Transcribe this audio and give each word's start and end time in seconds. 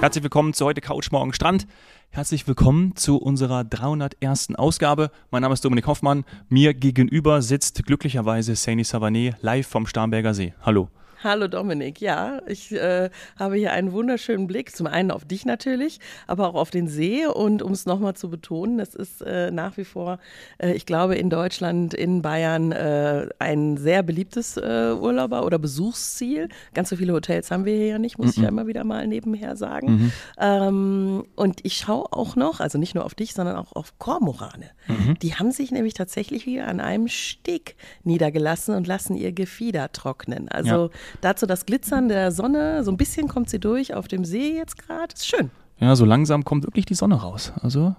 Herzlich 0.00 0.22
willkommen 0.22 0.52
zu 0.52 0.66
heute 0.66 0.82
Couch 0.82 1.10
Morgen 1.10 1.32
Strand. 1.32 1.66
Herzlich 2.10 2.46
willkommen 2.46 2.94
zu 2.96 3.16
unserer 3.16 3.64
301. 3.64 4.54
Ausgabe. 4.56 5.10
Mein 5.30 5.42
Name 5.42 5.54
ist 5.54 5.64
Dominik 5.64 5.86
Hoffmann. 5.86 6.24
Mir 6.50 6.74
gegenüber 6.74 7.40
sitzt 7.40 7.84
glücklicherweise 7.84 8.54
Saini 8.56 8.82
Savané 8.82 9.34
live 9.40 9.66
vom 9.66 9.86
Starnberger 9.86 10.34
See. 10.34 10.52
Hallo. 10.60 10.90
Hallo 11.24 11.48
Dominik, 11.48 12.02
ja, 12.02 12.42
ich 12.46 12.72
äh, 12.72 13.08
habe 13.38 13.56
hier 13.56 13.72
einen 13.72 13.92
wunderschönen 13.92 14.46
Blick, 14.46 14.76
zum 14.76 14.86
einen 14.86 15.10
auf 15.10 15.24
dich 15.24 15.46
natürlich, 15.46 15.98
aber 16.26 16.46
auch 16.46 16.54
auf 16.54 16.70
den 16.70 16.88
See 16.88 17.26
und 17.26 17.62
um 17.62 17.72
es 17.72 17.86
nochmal 17.86 18.14
zu 18.14 18.28
betonen, 18.28 18.76
das 18.76 18.94
ist 18.94 19.22
äh, 19.22 19.50
nach 19.50 19.78
wie 19.78 19.84
vor, 19.84 20.18
äh, 20.58 20.72
ich 20.72 20.84
glaube 20.84 21.14
in 21.16 21.30
Deutschland, 21.30 21.94
in 21.94 22.20
Bayern 22.20 22.70
äh, 22.70 23.28
ein 23.38 23.78
sehr 23.78 24.02
beliebtes 24.02 24.58
äh, 24.58 24.60
Urlauber- 24.60 25.46
oder 25.46 25.58
Besuchsziel. 25.58 26.50
Ganz 26.74 26.90
so 26.90 26.96
viele 26.96 27.14
Hotels 27.14 27.50
haben 27.50 27.64
wir 27.64 27.74
hier 27.74 27.86
ja 27.86 27.98
nicht, 27.98 28.18
muss 28.18 28.32
-mm. 28.32 28.36
ich 28.36 28.42
ja 28.42 28.48
immer 28.48 28.66
wieder 28.66 28.84
mal 28.84 29.06
nebenher 29.06 29.56
sagen. 29.56 30.12
-hmm. 30.36 30.68
ähm, 30.68 31.24
und 31.34 31.60
ich 31.64 31.78
schaue 31.78 32.12
auch 32.12 32.36
noch, 32.36 32.60
also 32.60 32.76
nicht 32.76 32.94
nur 32.94 33.06
auf 33.06 33.14
dich, 33.14 33.32
sondern 33.32 33.56
auch 33.56 33.72
auf 33.72 33.98
Kormorane. 33.98 34.70
-hmm. 34.86 35.18
Die 35.20 35.34
haben 35.34 35.50
sich 35.50 35.70
nämlich 35.70 35.94
tatsächlich 35.94 36.44
wieder 36.44 36.68
an 36.68 36.80
einem 36.80 37.08
Steg 37.08 37.76
niedergelassen 38.04 38.74
und 38.74 38.86
lassen 38.86 39.16
ihr 39.16 39.32
Gefieder 39.32 39.90
trocknen. 39.92 40.50
Also 40.50 40.86
ja 40.86 40.90
Dazu 41.20 41.46
das 41.46 41.66
Glitzern 41.66 42.08
der 42.08 42.32
Sonne, 42.32 42.84
so 42.84 42.90
ein 42.90 42.96
bisschen 42.96 43.28
kommt 43.28 43.50
sie 43.50 43.58
durch 43.58 43.94
auf 43.94 44.08
dem 44.08 44.24
See 44.24 44.56
jetzt 44.56 44.78
gerade. 44.78 45.14
Ist 45.14 45.26
schön. 45.26 45.50
Ja, 45.78 45.94
so 45.94 46.04
langsam 46.04 46.44
kommt 46.44 46.64
wirklich 46.64 46.86
die 46.86 46.94
Sonne 46.94 47.16
raus. 47.16 47.52
Also 47.60 47.94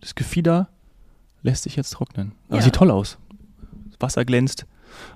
das 0.00 0.14
Gefieder 0.14 0.68
lässt 1.42 1.64
sich 1.64 1.76
jetzt 1.76 1.90
trocknen. 1.90 2.32
Aber 2.48 2.58
ja. 2.58 2.62
sieht 2.62 2.74
toll 2.74 2.90
aus. 2.90 3.18
Das 3.90 4.00
Wasser 4.00 4.24
glänzt. 4.24 4.66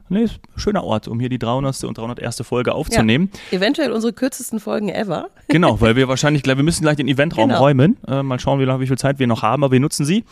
Nee, 0.08 0.26
schöner 0.56 0.84
Ort, 0.84 1.08
um 1.08 1.20
hier 1.20 1.28
die 1.28 1.38
300. 1.38 1.84
und 1.84 1.98
301. 1.98 2.42
Folge 2.42 2.72
aufzunehmen. 2.74 3.30
Ja, 3.50 3.58
eventuell 3.58 3.92
unsere 3.92 4.12
kürzesten 4.12 4.60
Folgen 4.60 4.88
ever. 4.88 5.28
Genau, 5.48 5.80
weil 5.80 5.94
wir 5.96 6.08
wahrscheinlich, 6.08 6.44
wir 6.44 6.56
müssen 6.56 6.82
gleich 6.82 6.96
den 6.96 7.08
Eventraum 7.08 7.48
genau. 7.48 7.60
räumen. 7.60 7.96
Äh, 8.06 8.22
mal 8.22 8.40
schauen, 8.40 8.58
wie, 8.58 8.66
wie 8.80 8.86
viel 8.86 8.98
Zeit 8.98 9.18
wir 9.18 9.26
noch 9.26 9.42
haben, 9.42 9.62
aber 9.62 9.72
wir 9.72 9.80
nutzen 9.80 10.04
sie. 10.04 10.24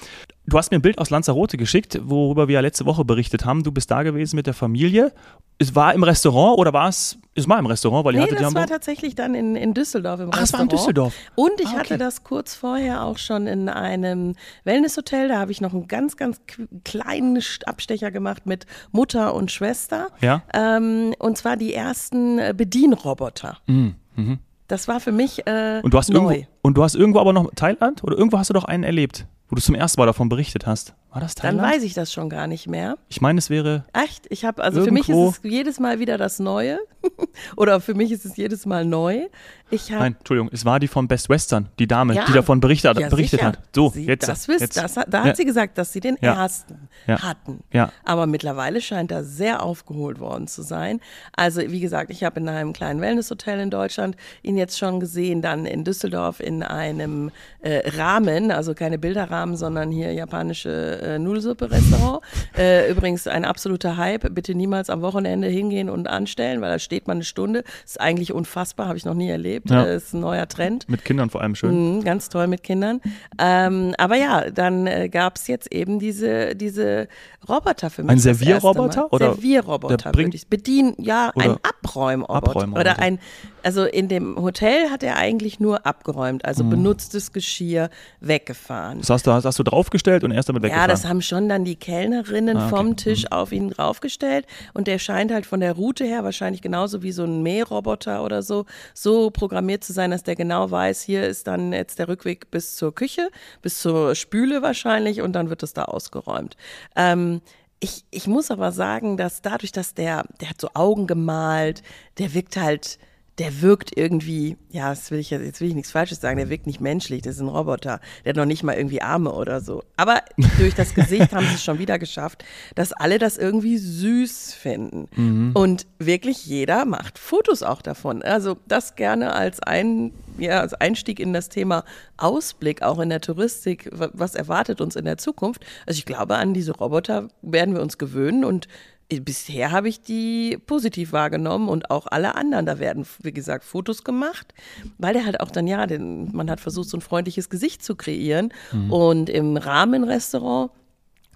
Du 0.46 0.58
hast 0.58 0.70
mir 0.70 0.78
ein 0.78 0.82
Bild 0.82 0.98
aus 0.98 1.08
Lanzarote 1.08 1.56
geschickt, 1.56 1.98
worüber 2.04 2.48
wir 2.48 2.54
ja 2.54 2.60
letzte 2.60 2.84
Woche 2.84 3.04
berichtet 3.04 3.46
haben. 3.46 3.62
Du 3.62 3.72
bist 3.72 3.90
da 3.90 4.02
gewesen 4.02 4.36
mit 4.36 4.46
der 4.46 4.52
Familie. 4.52 5.12
Es 5.56 5.74
war 5.74 5.94
im 5.94 6.02
Restaurant 6.02 6.58
oder 6.58 6.72
war 6.74 6.88
es? 6.88 7.16
Es 7.34 7.48
war 7.48 7.58
im 7.58 7.66
Restaurant, 7.66 8.04
weil 8.04 8.12
nee, 8.12 8.18
ihr 8.18 8.24
hattet 8.24 8.40
das 8.40 8.54
war 8.54 8.66
tatsächlich 8.66 9.14
dann 9.14 9.34
in, 9.34 9.56
in 9.56 9.72
Düsseldorf 9.72 10.20
im 10.20 10.30
Ach, 10.32 10.40
Restaurant. 10.42 10.44
es 10.44 10.52
war 10.52 10.60
in 10.60 10.68
Düsseldorf. 10.68 11.14
Und 11.34 11.60
ich 11.60 11.68
ah, 11.68 11.70
okay. 11.70 11.78
hatte 11.78 11.98
das 11.98 12.24
kurz 12.24 12.54
vorher 12.54 13.04
auch 13.04 13.16
schon 13.16 13.46
in 13.46 13.70
einem 13.70 14.34
Wellnesshotel. 14.64 15.28
Da 15.28 15.38
habe 15.38 15.50
ich 15.50 15.62
noch 15.62 15.72
einen 15.72 15.88
ganz, 15.88 16.16
ganz 16.16 16.40
kleinen 16.84 17.42
Abstecher 17.64 18.10
gemacht 18.10 18.44
mit 18.44 18.66
Mutter 18.92 19.34
und 19.34 19.50
Schwester. 19.50 20.08
Ja. 20.20 20.42
Ähm, 20.52 21.14
und 21.18 21.38
zwar 21.38 21.56
die 21.56 21.72
ersten 21.72 22.38
äh, 22.38 22.52
Bedienroboter. 22.54 23.58
Mhm. 23.66 23.94
Mhm. 24.16 24.38
Das 24.68 24.88
war 24.88 25.00
für 25.00 25.12
mich 25.12 25.46
äh, 25.46 25.80
und 25.82 25.94
du 25.94 25.98
hast 25.98 26.10
neu. 26.10 26.34
Irgendwo, 26.34 26.48
und 26.62 26.76
du 26.76 26.82
hast 26.82 26.94
irgendwo 26.94 27.20
aber 27.20 27.32
noch 27.32 27.50
Thailand 27.54 28.02
oder 28.04 28.16
irgendwo 28.16 28.38
hast 28.38 28.50
du 28.50 28.54
doch 28.54 28.64
einen 28.64 28.84
erlebt? 28.84 29.26
Wo 29.48 29.56
du 29.56 29.62
zum 29.62 29.74
ersten 29.74 30.00
Mal 30.00 30.06
davon 30.06 30.28
berichtet 30.28 30.66
hast. 30.66 30.94
War 31.10 31.20
das 31.20 31.34
Thailand? 31.34 31.60
Dann 31.60 31.70
weiß 31.72 31.82
ich 31.82 31.94
das 31.94 32.12
schon 32.12 32.28
gar 32.28 32.46
nicht 32.46 32.66
mehr. 32.66 32.98
Ich 33.08 33.20
meine, 33.20 33.38
es 33.38 33.48
wäre. 33.50 33.84
Echt? 33.92 34.26
Ich 34.30 34.44
habe, 34.44 34.62
also 34.64 34.82
für 34.84 34.90
mich 34.90 35.08
ist 35.08 35.16
es 35.16 35.40
jedes 35.42 35.78
Mal 35.78 36.00
wieder 36.00 36.18
das 36.18 36.38
Neue. 36.40 36.80
Oder 37.56 37.80
für 37.80 37.94
mich 37.94 38.10
ist 38.10 38.24
es 38.24 38.36
jedes 38.36 38.66
Mal 38.66 38.84
neu. 38.84 39.28
Ich 39.74 39.90
hab, 39.90 40.00
Nein, 40.00 40.16
Entschuldigung, 40.18 40.50
es 40.52 40.64
war 40.64 40.78
die 40.78 40.88
von 40.88 41.08
Best 41.08 41.28
Western, 41.28 41.68
die 41.78 41.86
Dame, 41.86 42.14
ja, 42.14 42.24
die 42.26 42.32
davon 42.32 42.60
berichtet, 42.60 42.98
ja, 42.98 43.08
berichtet 43.08 43.42
hat. 43.42 43.58
So, 43.74 43.90
sie, 43.90 44.04
jetzt. 44.04 44.28
Das 44.28 44.46
wisst, 44.46 44.60
jetzt. 44.60 44.76
Das, 44.76 44.94
da 44.94 45.20
hat 45.20 45.26
ja. 45.26 45.34
sie 45.34 45.44
gesagt, 45.44 45.78
dass 45.78 45.92
sie 45.92 46.00
den 46.00 46.16
ersten 46.16 46.88
hatten. 47.08 47.64
Ja. 47.72 47.90
Aber 48.04 48.26
mittlerweile 48.26 48.80
scheint 48.80 49.10
er 49.10 49.24
sehr 49.24 49.62
aufgeholt 49.62 50.20
worden 50.20 50.46
zu 50.46 50.62
sein. 50.62 51.00
Also, 51.36 51.60
wie 51.60 51.80
gesagt, 51.80 52.10
ich 52.10 52.22
habe 52.22 52.38
in 52.40 52.48
einem 52.48 52.72
kleinen 52.72 53.00
Wellnesshotel 53.00 53.58
in 53.58 53.70
Deutschland 53.70 54.16
ihn 54.42 54.56
jetzt 54.56 54.78
schon 54.78 55.00
gesehen, 55.00 55.42
dann 55.42 55.66
in 55.66 55.84
Düsseldorf 55.84 56.40
in 56.40 56.62
einem 56.62 57.30
äh, 57.60 57.88
Rahmen, 57.96 58.50
also 58.50 58.74
keine 58.74 58.98
Bilderrahmen, 58.98 59.56
sondern 59.56 59.90
hier 59.90 60.12
japanische 60.12 61.00
äh, 61.02 61.18
Nudelsuppe-Restaurant. 61.18 62.22
äh, 62.56 62.90
übrigens 62.90 63.26
ein 63.26 63.44
absoluter 63.44 63.96
Hype. 63.96 64.34
Bitte 64.34 64.54
niemals 64.54 64.90
am 64.90 65.02
Wochenende 65.02 65.48
hingehen 65.48 65.90
und 65.90 66.06
anstellen, 66.06 66.60
weil 66.60 66.70
da 66.70 66.78
steht 66.78 67.06
man 67.06 67.18
eine 67.18 67.24
Stunde. 67.24 67.64
Ist 67.84 68.00
eigentlich 68.00 68.32
unfassbar, 68.32 68.86
habe 68.86 68.98
ich 68.98 69.04
noch 69.04 69.14
nie 69.14 69.28
erlebt. 69.28 69.63
Ja. 69.64 69.84
Äh, 69.84 69.96
ist 69.96 70.14
ein 70.14 70.20
neuer 70.20 70.46
Trend. 70.48 70.88
Mit 70.88 71.04
Kindern 71.04 71.30
vor 71.30 71.40
allem 71.40 71.54
schön. 71.54 71.96
Mhm, 71.96 72.04
ganz 72.04 72.28
toll 72.28 72.46
mit 72.46 72.62
Kindern. 72.62 73.00
Ähm, 73.38 73.94
aber 73.98 74.16
ja, 74.16 74.50
dann 74.50 74.86
äh, 74.86 75.08
gab 75.08 75.36
es 75.36 75.46
jetzt 75.46 75.72
eben 75.72 75.98
diese, 75.98 76.54
diese 76.54 77.08
Roboter 77.48 77.90
für 77.90 78.02
mich. 78.02 78.12
Ein 78.12 78.18
Servierroboter? 78.18 79.12
Oder 79.12 79.34
Servierroboter. 79.34 80.12
Bringt, 80.12 80.34
ich 80.34 80.48
bedienen, 80.48 80.94
ja, 80.98 81.30
ein 81.36 81.56
Abräumroboter. 81.62 82.50
Abräumroboter. 82.50 82.80
Oder 82.80 82.98
ein, 82.98 83.18
also 83.64 83.84
in 83.84 84.08
dem 84.08 84.36
Hotel 84.36 84.90
hat 84.90 85.02
er 85.02 85.16
eigentlich 85.16 85.58
nur 85.58 85.86
abgeräumt, 85.86 86.44
also 86.44 86.64
mhm. 86.64 86.70
benutztes 86.70 87.32
Geschirr 87.32 87.90
weggefahren. 88.20 88.98
Das 88.98 89.10
hast 89.10 89.26
du, 89.26 89.32
hast, 89.32 89.44
hast 89.44 89.58
du 89.58 89.62
draufgestellt 89.62 90.24
und 90.24 90.30
erst 90.32 90.48
damit 90.48 90.62
weggefahren? 90.62 90.88
Ja, 90.88 90.92
das 90.92 91.06
haben 91.06 91.22
schon 91.22 91.48
dann 91.48 91.64
die 91.64 91.76
Kellnerinnen 91.76 92.56
ah, 92.56 92.66
okay. 92.66 92.76
vom 92.76 92.96
Tisch 92.96 93.22
mhm. 93.22 93.32
auf 93.32 93.52
ihn 93.52 93.70
draufgestellt 93.70 94.46
und 94.74 94.86
der 94.86 94.98
scheint 94.98 95.32
halt 95.32 95.46
von 95.46 95.60
der 95.60 95.72
Route 95.72 96.04
her 96.04 96.24
wahrscheinlich 96.24 96.62
genauso 96.62 97.02
wie 97.02 97.12
so 97.12 97.24
ein 97.24 97.42
Mähroboter 97.42 98.22
oder 98.22 98.42
so, 98.42 98.66
so 98.92 99.30
programmiert 99.30 99.84
zu 99.84 99.92
sein, 99.92 100.10
dass 100.10 100.22
der 100.22 100.36
genau 100.36 100.70
weiß, 100.70 101.02
hier 101.02 101.26
ist 101.26 101.46
dann 101.46 101.72
jetzt 101.72 101.98
der 101.98 102.08
Rückweg 102.08 102.50
bis 102.50 102.76
zur 102.76 102.94
Küche, 102.94 103.30
bis 103.62 103.80
zur 103.80 104.14
Spüle 104.14 104.62
wahrscheinlich 104.62 105.22
und 105.22 105.32
dann 105.32 105.48
wird 105.48 105.62
es 105.62 105.72
da 105.72 105.84
ausgeräumt. 105.84 106.56
Ähm, 106.96 107.40
ich, 107.80 108.04
ich 108.10 108.26
muss 108.26 108.50
aber 108.50 108.72
sagen, 108.72 109.16
dass 109.16 109.42
dadurch, 109.42 109.72
dass 109.72 109.94
der, 109.94 110.24
der 110.40 110.50
hat 110.50 110.60
so 110.60 110.68
Augen 110.74 111.06
gemalt, 111.06 111.82
der 112.18 112.32
wirkt 112.34 112.56
halt, 112.56 112.98
der 113.38 113.62
wirkt 113.62 113.96
irgendwie, 113.96 114.56
ja, 114.70 114.90
das 114.90 115.10
will 115.10 115.18
ich 115.18 115.30
jetzt, 115.30 115.44
jetzt 115.44 115.60
will 115.60 115.68
ich 115.68 115.74
nichts 115.74 115.90
Falsches 115.90 116.20
sagen, 116.20 116.36
der 116.36 116.50
wirkt 116.50 116.66
nicht 116.66 116.80
menschlich, 116.80 117.22
das 117.22 117.36
ist 117.36 117.40
ein 117.40 117.48
Roboter. 117.48 118.00
Der 118.24 118.30
hat 118.30 118.36
noch 118.36 118.44
nicht 118.44 118.62
mal 118.62 118.76
irgendwie 118.76 119.02
Arme 119.02 119.32
oder 119.32 119.60
so. 119.60 119.82
Aber 119.96 120.22
durch 120.58 120.74
das 120.74 120.94
Gesicht 120.94 121.32
haben 121.32 121.46
sie 121.46 121.54
es 121.54 121.64
schon 121.64 121.80
wieder 121.80 121.98
geschafft, 121.98 122.44
dass 122.76 122.92
alle 122.92 123.18
das 123.18 123.36
irgendwie 123.36 123.78
süß 123.78 124.54
finden. 124.54 125.08
Mhm. 125.16 125.50
Und 125.54 125.86
wirklich 125.98 126.46
jeder 126.46 126.84
macht 126.84 127.18
Fotos 127.18 127.64
auch 127.64 127.82
davon. 127.82 128.22
Also 128.22 128.56
das 128.68 128.94
gerne 128.94 129.32
als 129.32 129.60
ein, 129.60 130.12
ja, 130.38 130.60
als 130.60 130.74
Einstieg 130.74 131.18
in 131.18 131.32
das 131.32 131.48
Thema 131.48 131.84
Ausblick, 132.16 132.82
auch 132.82 133.00
in 133.00 133.08
der 133.08 133.20
Touristik. 133.20 133.90
Was 133.92 134.36
erwartet 134.36 134.80
uns 134.80 134.94
in 134.94 135.06
der 135.06 135.18
Zukunft? 135.18 135.64
Also 135.86 135.98
ich 135.98 136.04
glaube, 136.04 136.36
an 136.36 136.54
diese 136.54 136.72
Roboter 136.72 137.28
werden 137.42 137.74
wir 137.74 137.82
uns 137.82 137.98
gewöhnen 137.98 138.44
und 138.44 138.68
bisher 139.08 139.70
habe 139.70 139.88
ich 139.88 140.00
die 140.00 140.58
positiv 140.66 141.12
wahrgenommen 141.12 141.68
und 141.68 141.90
auch 141.90 142.06
alle 142.06 142.34
anderen. 142.34 142.66
Da 142.66 142.78
werden, 142.78 143.06
wie 143.22 143.32
gesagt, 143.32 143.64
Fotos 143.64 144.04
gemacht, 144.04 144.54
weil 144.98 145.14
der 145.14 145.24
halt 145.26 145.40
auch 145.40 145.50
dann, 145.50 145.66
ja, 145.66 145.86
den, 145.86 146.34
man 146.34 146.50
hat 146.50 146.60
versucht, 146.60 146.88
so 146.88 146.96
ein 146.96 147.00
freundliches 147.00 147.50
Gesicht 147.50 147.82
zu 147.82 147.96
kreieren. 147.96 148.52
Mhm. 148.72 148.92
Und 148.92 149.30
im 149.30 149.56
Rahmenrestaurant 149.56 150.70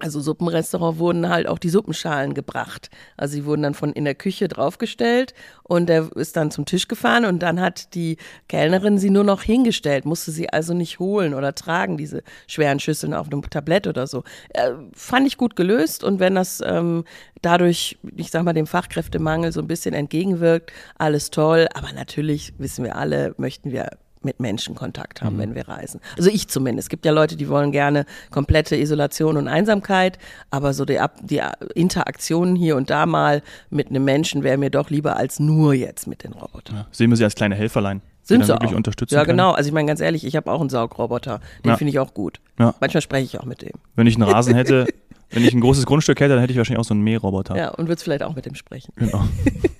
also 0.00 0.20
Suppenrestaurant 0.20 0.98
wurden 0.98 1.28
halt 1.28 1.47
auch 1.48 1.59
die 1.59 1.69
Suppenschalen 1.69 2.34
gebracht. 2.34 2.91
Also 3.16 3.34
sie 3.34 3.44
wurden 3.44 3.62
dann 3.62 3.75
von 3.75 3.92
in 3.92 4.04
der 4.04 4.14
Küche 4.14 4.48
draufgestellt 4.48 5.34
und 5.62 5.91
er 5.91 6.14
ist 6.16 6.36
dann 6.36 6.50
zum 6.50 6.64
Tisch 6.64 6.88
gefahren 6.88 7.25
und 7.25 7.41
dann 7.41 7.60
hat 7.60 7.94
die 7.94 8.16
Kellnerin 8.48 8.98
sie 8.98 9.10
nur 9.10 9.25
noch 9.25 9.42
hingestellt, 9.42 10.04
musste 10.04 10.31
sie 10.31 10.50
also 10.50 10.75
nicht 10.75 10.98
holen 10.98 11.34
oder 11.34 11.54
tragen, 11.54 11.97
diese 11.97 12.22
schweren 12.47 12.81
Schüsseln 12.81 13.14
auf 13.14 13.26
einem 13.26 13.42
Tablett 13.48 13.86
oder 13.86 14.06
so. 14.06 14.25
Äh, 14.50 14.72
fand 14.92 15.26
ich 15.26 15.36
gut 15.36 15.56
gelöst 15.56 16.04
und 16.04 16.20
wenn 16.20 16.34
das 16.34 16.62
ähm, 16.65 17.04
dadurch, 17.42 17.98
ich 18.16 18.30
sag 18.30 18.44
mal, 18.44 18.53
dem 18.53 18.66
Fachkräftemangel 18.66 19.53
so 19.53 19.60
ein 19.60 19.69
bisschen 19.69 19.94
entgegenwirkt, 19.94 20.72
alles 20.97 21.30
toll. 21.30 21.69
Aber 21.75 21.92
natürlich 21.92 22.53
wissen 22.59 22.84
wir 22.84 22.97
alle, 22.97 23.34
möchten 23.38 23.70
wir 23.70 23.91
mit 24.22 24.40
Menschen 24.40 24.74
Kontakt 24.74 25.22
haben, 25.22 25.36
mhm. 25.36 25.40
wenn 25.40 25.54
wir 25.54 25.68
reisen. 25.68 26.00
Also 26.16 26.30
ich 26.30 26.48
zumindest. 26.48 26.86
Es 26.86 26.88
gibt 26.88 27.04
ja 27.04 27.12
Leute, 27.12 27.36
die 27.36 27.48
wollen 27.48 27.72
gerne 27.72 28.06
komplette 28.30 28.76
Isolation 28.76 29.36
und 29.36 29.48
Einsamkeit, 29.48 30.18
aber 30.50 30.72
so 30.72 30.84
die, 30.84 30.98
die 31.22 31.40
Interaktionen 31.74 32.56
hier 32.56 32.76
und 32.76 32.90
da 32.90 33.06
mal 33.06 33.42
mit 33.70 33.88
einem 33.88 34.04
Menschen 34.04 34.42
wäre 34.42 34.58
mir 34.58 34.70
doch 34.70 34.90
lieber 34.90 35.16
als 35.16 35.40
nur 35.40 35.74
jetzt 35.74 36.06
mit 36.06 36.24
den 36.24 36.32
Robotern. 36.32 36.76
Ja, 36.76 36.86
sehen 36.91 37.10
wir 37.10 37.16
sie 37.16 37.24
als 37.24 37.34
kleine 37.34 37.54
Helferlein. 37.54 38.03
Sind 38.22 38.44
sie 38.44 38.53
wirklich 38.53 38.72
auch. 38.72 38.76
unterstützen 38.76 39.15
Ja, 39.15 39.24
genau. 39.24 39.53
Also 39.53 39.68
ich 39.68 39.74
meine 39.74 39.86
ganz 39.86 40.00
ehrlich, 40.00 40.26
ich 40.26 40.36
habe 40.36 40.53
auch 40.53 40.60
einen 40.60 40.68
Saugroboter. 40.68 41.41
Den 41.64 41.71
ja. 41.71 41.76
finde 41.78 41.91
ich 41.91 41.98
auch 41.98 42.12
gut. 42.12 42.41
Ja. 42.59 42.74
Manchmal 42.78 43.00
spreche 43.00 43.24
ich 43.24 43.41
auch 43.41 43.47
mit 43.47 43.62
dem. 43.62 43.72
Wenn 43.97 44.06
ich 44.06 44.16
einen 44.16 44.28
Rasen 44.30 44.54
hätte, 44.54 44.86
wenn 45.30 45.44
ich 45.44 45.54
ein 45.54 45.62
großes 45.62 45.86
Grundstück 45.86 46.21
hätte, 46.21 46.34
dann 46.34 46.41
hätte 46.41 46.53
ich 46.53 46.59
wahrscheinlich 46.59 46.80
auch 46.80 46.88
so 46.88 46.92
einen 46.92 47.03
Mähroboter. 47.03 47.56
Ja, 47.56 47.71
und 47.71 47.86
würde 47.86 47.94
es 47.94 48.03
vielleicht 48.03 48.22
auch 48.22 48.34
mit 48.34 48.44
dem 48.44 48.54
sprechen. 48.54 48.92
Genau. 48.97 49.24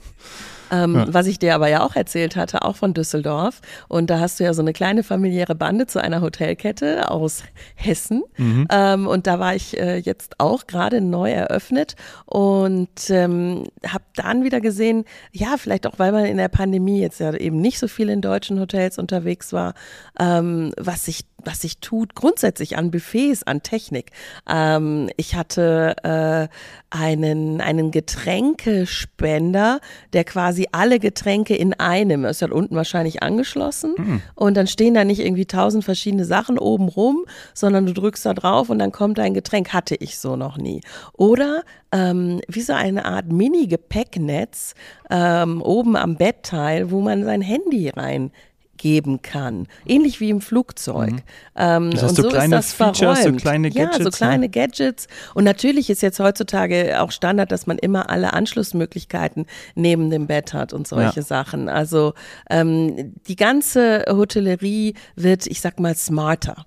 Ähm, 0.71 0.95
ja. 0.95 1.07
Was 1.09 1.27
ich 1.27 1.39
dir 1.39 1.55
aber 1.55 1.69
ja 1.69 1.83
auch 1.83 1.97
erzählt 1.97 2.37
hatte, 2.37 2.63
auch 2.63 2.77
von 2.77 2.95
Düsseldorf. 2.95 3.61
Und 3.89 4.11
da 4.11 4.21
hast 4.21 4.41
du 4.41 4.45
ja 4.45 4.55
so 4.55 4.63
eine 4.63 4.73
kleine 4.73 5.03
familiäre 5.03 5.55
Bande 5.55 5.87
zu 5.87 6.03
einer 6.03 6.21
Hotelkette 6.21 7.11
aus 7.11 7.43
Hessen. 7.75 8.23
Mhm. 8.37 8.67
Ähm, 8.71 9.07
und 9.07 9.27
da 9.27 9.39
war 9.39 9.55
ich 9.55 9.79
äh, 9.79 9.97
jetzt 9.99 10.39
auch 10.39 10.67
gerade 10.67 11.01
neu 11.01 11.31
eröffnet 11.31 11.97
und 12.27 13.11
ähm, 13.11 13.65
habe 13.87 14.05
dann 14.15 14.45
wieder 14.45 14.61
gesehen, 14.61 15.05
ja, 15.33 15.57
vielleicht 15.57 15.87
auch, 15.87 15.99
weil 15.99 16.13
man 16.13 16.25
in 16.25 16.37
der 16.37 16.49
Pandemie 16.49 17.01
jetzt 17.01 17.21
ja 17.21 17.35
eben 17.35 17.61
nicht 17.61 17.79
so 17.79 17.89
viel 17.89 18.09
in 18.09 18.21
deutschen 18.21 18.61
Hotels 18.61 18.99
unterwegs 18.99 19.53
war, 19.53 19.75
ähm, 20.19 20.73
was 20.77 21.05
sich 21.05 21.25
was 21.45 21.61
sich 21.61 21.79
tut, 21.79 22.15
grundsätzlich 22.15 22.77
an 22.77 22.91
Buffets, 22.91 23.45
an 23.45 23.63
Technik. 23.63 24.11
Ähm, 24.49 25.09
ich 25.17 25.35
hatte 25.35 25.97
äh, 26.03 26.49
einen, 26.91 27.61
einen 27.61 27.91
Getränkespender, 27.91 29.81
der 30.13 30.25
quasi 30.25 30.69
alle 30.73 30.99
Getränke 30.99 31.55
in 31.55 31.75
einem, 31.75 32.25
ist 32.25 32.43
halt 32.43 32.53
unten 32.53 32.75
wahrscheinlich 32.75 33.23
angeschlossen. 33.23 33.95
Mhm. 33.97 34.23
Und 34.35 34.57
dann 34.57 34.67
stehen 34.67 34.95
da 34.95 35.05
nicht 35.05 35.21
irgendwie 35.21 35.47
tausend 35.47 35.85
verschiedene 35.85 36.25
Sachen 36.25 36.59
oben 36.59 36.89
rum, 36.89 37.25
sondern 37.55 37.87
du 37.87 37.93
drückst 37.93 38.27
da 38.27 38.35
drauf 38.35 38.69
und 38.69 38.79
dann 38.79 38.93
kommt 38.93 39.19
dein 39.19 39.35
Getränk. 39.35 39.73
Hatte 39.73 39.97
ich 39.97 40.19
so 40.19 40.37
noch 40.37 40.57
nie. 40.57 40.81
Oder 41.13 41.63
ähm, 41.93 42.41
wie 42.49 42.63
so 42.63 42.73
eine 42.73 43.05
Art 43.05 43.31
Mini-Gepäcknetz 43.31 44.75
ähm, 45.11 45.63
oben 45.63 45.97
am 45.97 46.17
Bettteil, 46.17 46.91
wo 46.91 47.01
man 47.01 47.25
sein 47.25 47.43
Handy 47.43 47.89
rein 47.91 48.31
geben 48.79 49.21
kann. 49.23 49.67
Ähnlich 49.87 50.21
wie 50.21 50.31
im 50.31 50.41
Flugzeug. 50.41 51.11
Mhm. 51.11 51.21
Ähm, 51.57 51.91
das 51.91 52.03
heißt, 52.03 52.11
und 52.11 52.17
so, 52.17 52.23
so 52.23 52.29
kleine 52.31 52.59
ist 52.59 52.71
das 52.71 52.73
Features, 52.73 53.19
verräumt. 53.19 53.41
so 53.41 53.43
kleine 53.43 53.71
Gadgets. 53.71 53.99
Ja, 53.99 54.05
so 54.05 54.11
kleine 54.11 54.39
ne? 54.39 54.49
Gadgets. 54.49 55.09
Und 55.35 55.45
natürlich 55.45 55.91
ist 55.91 56.01
jetzt 56.01 56.19
heutzutage 56.21 57.01
auch 57.03 57.11
Standard, 57.11 57.53
dass 57.53 57.67
man 57.67 57.79
immer 57.79 58.09
alle 58.09 58.33
Anschlussmöglichkeiten 58.33 59.47
neben 59.75 60.11
dem 60.11 60.27
Bett 60.27 60.55
hat 60.55 60.73
und 60.73 60.87
solche 60.89 61.21
ja. 61.21 61.23
Sachen. 61.23 61.69
Also 61.69 62.15
ähm, 62.49 63.15
die 63.27 63.37
ganze 63.37 64.05
Hotellerie 64.09 64.95
wird, 65.17 65.47
ich 65.47 65.61
sag 65.61 65.79
mal, 65.81 65.95
smarter. 65.95 66.67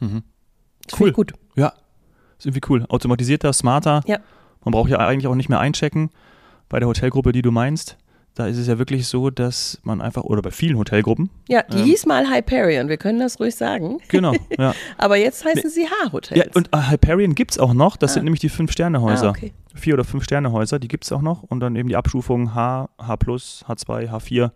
Mhm. 0.00 0.22
Cool. 0.98 1.12
Gut. 1.12 1.32
Ja, 1.54 1.72
ist 2.38 2.46
irgendwie 2.46 2.62
cool. 2.68 2.84
Automatisierter, 2.88 3.52
smarter. 3.52 4.02
Ja. 4.06 4.18
Man 4.64 4.72
braucht 4.72 4.90
ja 4.90 4.98
eigentlich 4.98 5.26
auch 5.26 5.34
nicht 5.34 5.48
mehr 5.48 5.60
einchecken 5.60 6.10
bei 6.68 6.78
der 6.78 6.88
Hotelgruppe, 6.88 7.32
die 7.32 7.42
du 7.42 7.50
meinst. 7.50 7.96
Da 8.34 8.46
ist 8.46 8.56
es 8.56 8.66
ja 8.66 8.78
wirklich 8.78 9.08
so, 9.08 9.28
dass 9.28 9.78
man 9.82 10.00
einfach, 10.00 10.24
oder 10.24 10.40
bei 10.40 10.50
vielen 10.50 10.78
Hotelgruppen. 10.78 11.28
Ja, 11.48 11.62
die 11.64 11.78
ähm, 11.78 11.84
hieß 11.84 12.06
mal 12.06 12.30
Hyperion, 12.30 12.88
wir 12.88 12.96
können 12.96 13.20
das 13.20 13.38
ruhig 13.38 13.54
sagen. 13.54 13.98
Genau, 14.08 14.32
ja. 14.58 14.74
Aber 14.96 15.16
jetzt 15.16 15.44
heißen 15.44 15.62
nee, 15.64 15.68
sie 15.68 15.86
H-Hotels. 15.86 16.38
Ja, 16.38 16.50
und 16.54 16.70
äh, 16.72 16.90
Hyperion 16.90 17.34
gibt 17.34 17.50
es 17.50 17.58
auch 17.58 17.74
noch, 17.74 17.98
das 17.98 18.12
ah. 18.12 18.14
sind 18.14 18.24
nämlich 18.24 18.40
die 18.40 18.48
Fünf-Sterne-Häuser. 18.48 19.28
Ah, 19.28 19.30
okay. 19.30 19.52
Vier- 19.74 19.94
oder 19.94 20.04
Fünf-Sterne-Häuser, 20.04 20.78
die 20.78 20.88
gibt 20.88 21.04
es 21.04 21.12
auch 21.12 21.20
noch. 21.20 21.42
Und 21.42 21.60
dann 21.60 21.76
eben 21.76 21.90
die 21.90 21.96
Abstufungen 21.96 22.54
H, 22.54 22.88
H+, 22.98 23.14
H2, 23.14 24.10
H4. 24.10 24.50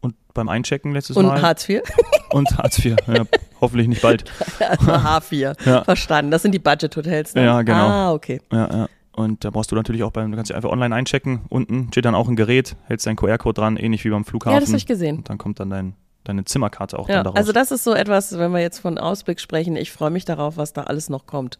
Und 0.00 0.14
beim 0.32 0.48
Einchecken 0.48 0.92
letztes 0.92 1.16
und 1.16 1.26
Mal. 1.26 1.36
Und 1.36 1.42
Hartz 1.42 1.68
IV? 1.68 1.82
Und 2.30 2.56
Hartz 2.56 2.78
IV, 2.78 2.96
ja, 3.06 3.24
hoffentlich 3.60 3.88
nicht 3.88 4.00
bald. 4.00 4.24
H4, 4.60 5.56
ja. 5.66 5.84
verstanden. 5.84 6.30
Das 6.30 6.40
sind 6.40 6.52
die 6.52 6.58
Budget-Hotels. 6.58 7.34
Ne? 7.34 7.44
Ja, 7.44 7.60
genau. 7.62 7.86
Ah, 7.86 8.12
okay. 8.12 8.40
Ja, 8.50 8.68
ja. 8.70 8.88
Und 9.16 9.44
da 9.44 9.50
brauchst 9.50 9.70
du 9.70 9.76
natürlich 9.76 10.02
auch 10.02 10.10
beim, 10.10 10.30
du 10.30 10.36
kannst 10.36 10.50
dich 10.50 10.56
einfach 10.56 10.70
online 10.70 10.94
einchecken. 10.94 11.42
Unten 11.48 11.88
steht 11.92 12.04
dann 12.04 12.16
auch 12.16 12.28
ein 12.28 12.34
Gerät, 12.34 12.76
hältst 12.86 13.06
deinen 13.06 13.16
QR-Code 13.16 13.60
dran, 13.60 13.76
ähnlich 13.76 14.04
wie 14.04 14.10
beim 14.10 14.24
Flughafen. 14.24 14.54
Ja, 14.54 14.60
das 14.60 14.70
habe 14.70 14.78
ich 14.78 14.86
gesehen. 14.86 15.18
Und 15.18 15.30
dann 15.30 15.38
kommt 15.38 15.60
dann 15.60 15.70
dein, 15.70 15.94
deine 16.24 16.44
Zimmerkarte 16.44 16.98
auch 16.98 17.08
ja, 17.08 17.16
dann 17.16 17.24
daraus. 17.24 17.36
Also 17.36 17.52
das 17.52 17.70
ist 17.70 17.84
so 17.84 17.94
etwas, 17.94 18.36
wenn 18.38 18.50
wir 18.50 18.60
jetzt 18.60 18.80
von 18.80 18.98
Ausblick 18.98 19.38
sprechen, 19.38 19.76
ich 19.76 19.92
freue 19.92 20.10
mich 20.10 20.24
darauf, 20.24 20.56
was 20.56 20.72
da 20.72 20.82
alles 20.82 21.10
noch 21.10 21.26
kommt, 21.26 21.58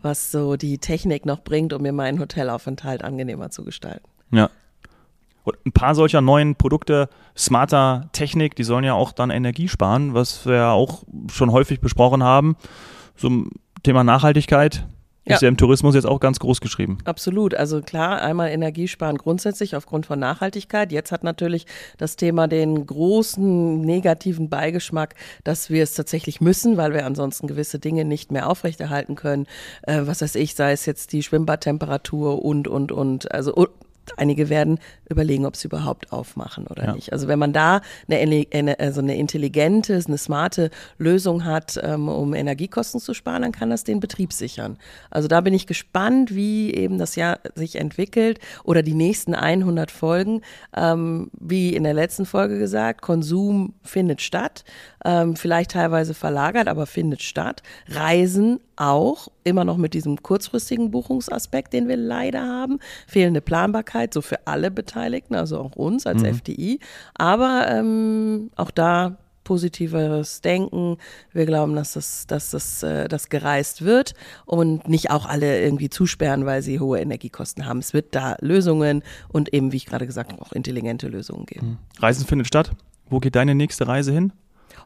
was 0.00 0.32
so 0.32 0.56
die 0.56 0.78
Technik 0.78 1.26
noch 1.26 1.40
bringt, 1.40 1.74
um 1.74 1.82
mir 1.82 1.92
meinen 1.92 2.20
Hotelaufenthalt 2.20 3.04
angenehmer 3.04 3.50
zu 3.50 3.64
gestalten. 3.64 4.08
Ja. 4.30 4.48
Und 5.42 5.56
ein 5.66 5.72
paar 5.72 5.94
solcher 5.94 6.22
neuen 6.22 6.54
Produkte, 6.54 7.10
smarter 7.36 8.08
Technik, 8.12 8.56
die 8.56 8.64
sollen 8.64 8.84
ja 8.84 8.94
auch 8.94 9.12
dann 9.12 9.28
Energie 9.28 9.68
sparen, 9.68 10.14
was 10.14 10.46
wir 10.46 10.54
ja 10.54 10.70
auch 10.70 11.04
schon 11.30 11.52
häufig 11.52 11.80
besprochen 11.80 12.22
haben. 12.22 12.56
So 13.14 13.28
ein 13.28 13.50
Thema 13.82 14.04
Nachhaltigkeit, 14.04 14.86
ja. 15.26 15.36
Ist 15.36 15.42
ja 15.42 15.48
im 15.48 15.56
Tourismus 15.56 15.94
jetzt 15.94 16.04
auch 16.06 16.20
ganz 16.20 16.38
groß 16.38 16.60
geschrieben. 16.60 16.98
Absolut. 17.04 17.54
Also 17.54 17.80
klar, 17.80 18.20
einmal 18.20 18.50
Energiesparen 18.50 19.16
grundsätzlich 19.16 19.74
aufgrund 19.74 20.04
von 20.04 20.18
Nachhaltigkeit. 20.18 20.92
Jetzt 20.92 21.12
hat 21.12 21.24
natürlich 21.24 21.66
das 21.96 22.16
Thema 22.16 22.46
den 22.46 22.86
großen 22.86 23.80
negativen 23.80 24.50
Beigeschmack, 24.50 25.14
dass 25.42 25.70
wir 25.70 25.82
es 25.82 25.94
tatsächlich 25.94 26.42
müssen, 26.42 26.76
weil 26.76 26.92
wir 26.92 27.06
ansonsten 27.06 27.46
gewisse 27.46 27.78
Dinge 27.78 28.04
nicht 28.04 28.32
mehr 28.32 28.50
aufrechterhalten 28.50 29.14
können. 29.14 29.46
Äh, 29.82 30.02
was 30.04 30.20
weiß 30.20 30.34
ich, 30.34 30.54
sei 30.54 30.72
es 30.72 30.84
jetzt 30.84 31.12
die 31.12 31.22
Schwimmbadtemperatur 31.22 32.44
und, 32.44 32.68
und, 32.68 32.92
und. 32.92 33.32
Also 33.32 33.54
einige 34.16 34.48
werden 34.48 34.78
überlegen, 35.08 35.46
ob 35.46 35.56
sie 35.56 35.68
überhaupt 35.68 36.12
aufmachen 36.12 36.66
oder 36.66 36.84
ja. 36.84 36.94
nicht. 36.94 37.12
Also 37.12 37.28
wenn 37.28 37.38
man 37.38 37.52
da 37.52 37.80
eine, 38.08 38.46
eine, 38.52 38.78
also 38.78 39.00
eine 39.00 39.16
intelligente, 39.16 40.00
eine 40.06 40.18
smarte 40.18 40.70
Lösung 40.98 41.44
hat, 41.44 41.80
ähm, 41.82 42.08
um 42.08 42.34
Energiekosten 42.34 43.00
zu 43.00 43.14
sparen, 43.14 43.42
dann 43.42 43.52
kann 43.52 43.70
das 43.70 43.84
den 43.84 44.00
Betrieb 44.00 44.32
sichern. 44.32 44.78
Also 45.10 45.28
da 45.28 45.40
bin 45.40 45.54
ich 45.54 45.66
gespannt, 45.66 46.34
wie 46.34 46.72
eben 46.74 46.98
das 46.98 47.16
Jahr 47.16 47.40
sich 47.54 47.76
entwickelt 47.76 48.38
oder 48.64 48.82
die 48.82 48.94
nächsten 48.94 49.34
100 49.34 49.90
Folgen. 49.90 50.42
Ähm, 50.76 51.30
wie 51.38 51.74
in 51.74 51.84
der 51.84 51.94
letzten 51.94 52.26
Folge 52.26 52.58
gesagt, 52.58 53.02
Konsum 53.02 53.74
findet 53.82 54.22
statt, 54.22 54.64
ähm, 55.04 55.36
vielleicht 55.36 55.72
teilweise 55.72 56.14
verlagert, 56.14 56.68
aber 56.68 56.86
findet 56.86 57.22
statt. 57.22 57.62
Reisen 57.88 58.60
auch, 58.76 59.28
immer 59.44 59.64
noch 59.64 59.76
mit 59.76 59.94
diesem 59.94 60.22
kurzfristigen 60.22 60.90
Buchungsaspekt, 60.90 61.72
den 61.72 61.88
wir 61.88 61.96
leider 61.96 62.42
haben. 62.42 62.78
Fehlende 63.06 63.40
Planbarkeit, 63.40 64.14
so 64.14 64.22
für 64.22 64.46
alle 64.46 64.70
Beteiligten, 64.70 65.34
also 65.34 65.58
auch 65.58 65.76
uns 65.76 66.06
als 66.06 66.22
mhm. 66.22 66.34
FDI. 66.34 66.80
Aber 67.14 67.66
ähm, 67.68 68.50
auch 68.56 68.70
da 68.70 69.18
positiveres 69.44 70.40
Denken. 70.40 70.96
Wir 71.32 71.46
glauben, 71.46 71.76
dass 71.76 71.92
das, 71.92 72.26
dass 72.26 72.50
das, 72.50 72.82
äh, 72.82 73.08
das 73.08 73.28
gereist 73.28 73.84
wird 73.84 74.14
und 74.46 74.88
nicht 74.88 75.10
auch 75.10 75.26
alle 75.26 75.60
irgendwie 75.60 75.90
zusperren, 75.90 76.46
weil 76.46 76.62
sie 76.62 76.80
hohe 76.80 76.98
Energiekosten 76.98 77.66
haben. 77.66 77.78
Es 77.78 77.92
wird 77.92 78.14
da 78.14 78.36
Lösungen 78.40 79.02
und 79.28 79.52
eben, 79.52 79.70
wie 79.70 79.76
ich 79.76 79.86
gerade 79.86 80.06
gesagt 80.06 80.32
habe, 80.32 80.42
auch 80.42 80.52
intelligente 80.52 81.08
Lösungen 81.08 81.46
geben. 81.46 81.66
Mhm. 81.66 82.02
Reisen 82.02 82.26
findet 82.26 82.48
statt. 82.48 82.72
Wo 83.08 83.20
geht 83.20 83.36
deine 83.36 83.54
nächste 83.54 83.86
Reise 83.86 84.12
hin? 84.12 84.32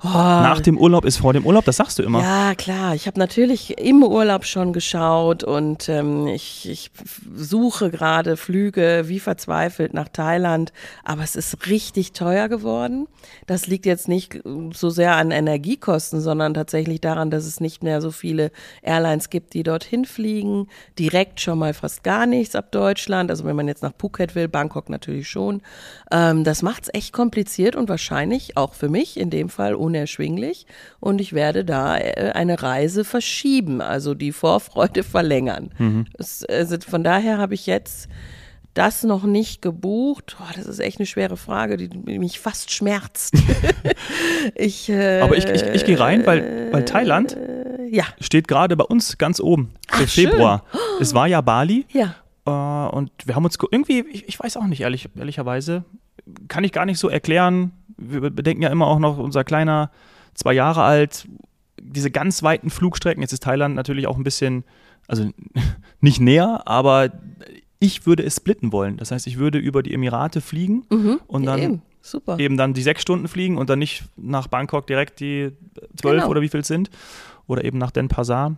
Oh. 0.03 0.09
Nach 0.09 0.61
dem 0.61 0.79
Urlaub 0.79 1.05
ist 1.05 1.17
vor 1.17 1.33
dem 1.33 1.45
Urlaub, 1.45 1.65
das 1.65 1.77
sagst 1.77 1.99
du 1.99 2.05
immer. 2.05 2.23
Ja, 2.23 2.55
klar. 2.55 2.95
Ich 2.95 3.09
habe 3.09 3.19
natürlich 3.19 3.79
im 3.79 4.05
Urlaub 4.05 4.45
schon 4.45 4.73
geschaut 4.73 5.43
und 5.43 5.89
ähm, 5.89 6.29
ich, 6.29 6.69
ich 6.69 6.93
suche 7.35 7.91
gerade 7.91 8.37
Flüge 8.37 9.05
wie 9.07 9.19
verzweifelt 9.19 9.95
nach 9.95 10.09
Thailand, 10.09 10.73
aber 11.03 11.25
es 11.25 11.35
ist 11.35 11.67
richtig 11.67 12.13
teuer 12.13 12.49
geworden. 12.49 13.09
Das 13.49 13.67
liegt 13.67 13.87
jetzt 13.87 14.07
nicht 14.07 14.41
so 14.73 14.91
sehr 14.91 15.17
an 15.17 15.33
Energiekosten, 15.33 16.21
sondern 16.21 16.55
tatsächlich 16.55 17.01
daran, 17.01 17.31
dass 17.33 17.45
es 17.45 17.59
nicht 17.59 17.83
mehr 17.83 18.01
so 18.01 18.13
viele 18.13 18.53
Airlines 18.83 19.31
gibt, 19.31 19.53
die 19.55 19.65
dorthin 19.65 20.05
fliegen. 20.05 20.69
Direkt 20.97 21.41
schon 21.41 21.59
mal 21.59 21.75
fast 21.75 22.05
gar 22.05 22.27
nichts 22.27 22.55
ab 22.55 22.71
Deutschland. 22.71 23.31
Also 23.31 23.45
wenn 23.45 23.57
man 23.57 23.67
jetzt 23.67 23.83
nach 23.83 23.95
Phuket 23.99 24.37
will, 24.37 24.47
Bangkok 24.47 24.91
natürlich 24.91 25.29
schon. 25.29 25.61
Ähm, 26.13 26.45
das 26.45 26.63
macht 26.63 26.85
es 26.85 26.95
echt 26.95 27.13
kompliziert 27.13 27.75
und 27.75 27.89
wahrscheinlich 27.89 28.57
auch 28.57 28.75
für 28.75 28.89
mich 28.89 29.19
in 29.19 29.31
dem 29.31 29.49
Fall 29.49 29.75
unerschwinglich 29.89 30.67
und 31.01 31.21
ich 31.21 31.33
werde 31.33 31.65
da 31.65 31.97
äh, 31.97 32.33
eine 32.35 32.63
Reise 32.63 33.05
verschieben, 33.05 33.81
also 33.81 34.15
die 34.15 34.33
Vorfreude 34.33 35.03
verlängern. 35.15 35.71
Mhm. 35.79 36.07
Es, 36.19 36.45
also 36.45 36.77
von 36.87 37.03
daher 37.03 37.39
habe 37.39 37.55
ich 37.55 37.67
jetzt 37.67 38.09
das 38.75 39.03
noch 39.03 39.25
nicht 39.25 39.63
gebucht? 39.63 40.37
Oh, 40.41 40.53
das 40.55 40.67
ist 40.67 40.79
echt 40.79 40.99
eine 40.99 41.07
schwere 41.07 41.37
Frage, 41.37 41.77
die 41.77 42.19
mich 42.19 42.39
fast 42.39 42.71
schmerzt. 42.71 43.35
ich, 44.55 44.89
äh, 44.89 45.21
Aber 45.21 45.37
ich, 45.37 45.47
ich, 45.47 45.63
ich 45.63 45.85
gehe 45.85 45.99
rein, 45.99 46.25
weil, 46.27 46.69
weil 46.71 46.85
Thailand 46.85 47.37
äh, 47.37 47.89
ja. 47.91 48.05
steht 48.21 48.47
gerade 48.47 48.77
bei 48.77 48.85
uns 48.85 49.19
ganz 49.19 49.41
oben 49.41 49.73
für 49.91 50.05
Ach, 50.05 50.09
Februar. 50.09 50.65
Schön. 50.71 50.81
Es 51.01 51.15
war 51.15 51.29
ja 51.29 51.41
Bali. 51.41 51.87
Ja. 51.93 52.17
Äh, 52.45 52.95
und 52.95 53.11
wir 53.25 53.37
haben 53.37 53.45
uns 53.45 53.57
irgendwie, 53.71 54.05
ich, 54.13 54.29
ich 54.29 54.39
weiß 54.39 54.57
auch 54.57 54.67
nicht, 54.67 54.81
ehrlich, 54.81 55.09
ehrlicherweise, 55.17 55.85
kann 56.49 56.65
ich 56.65 56.73
gar 56.73 56.87
nicht 56.87 56.99
so 56.99 57.09
erklären, 57.09 57.73
wir 57.99 58.21
bedenken 58.31 58.63
ja 58.63 58.71
immer 58.71 58.87
auch 58.87 58.99
noch 58.99 59.19
unser 59.19 59.45
kleiner, 59.45 59.91
zwei 60.35 60.53
Jahre 60.53 60.83
alt, 60.83 61.29
diese 61.81 62.11
ganz 62.11 62.43
weiten 62.43 62.71
Flugstrecken. 62.71 63.23
Jetzt 63.23 63.33
ist 63.33 63.43
Thailand 63.43 63.75
natürlich 63.75 64.07
auch 64.07 64.17
ein 64.17 64.25
bisschen, 64.25 64.65
also 65.07 65.29
nicht 66.01 66.21
näher, 66.21 66.63
aber 66.67 67.11
ich 67.81 68.07
würde 68.07 68.23
es 68.23 68.37
splitten 68.37 68.73
wollen. 68.73 68.97
Das 68.97 69.11
heißt, 69.11 69.27
ich 69.27 69.39
würde 69.39 69.59
über 69.59 69.83
die 69.83 69.95
Emirate 69.95 70.41
fliegen 70.41 70.85
mhm, 70.91 71.21
und 71.27 71.45
dann 71.45 71.59
eben, 71.61 71.83
eben, 72.39 72.57
dann 72.57 72.75
die 72.75 72.83
sechs 72.83 73.03
Stunden 73.03 73.29
fliegen 73.29 73.57
und 73.57 73.71
dann 73.71 73.79
nicht 73.79 74.05
nach 74.17 74.49
Bangkok 74.49 74.87
direkt 74.87 75.21
die 75.21 75.53
zwölf 75.97 76.23
genau. 76.23 76.29
oder 76.29 76.41
wie 76.41 76.49
viel 76.49 76.61
es 76.61 76.69
sind 76.69 76.91
oder 77.49 77.65
eben 77.65 77.79
nach 77.79 77.91
Denpasar. 77.91 78.57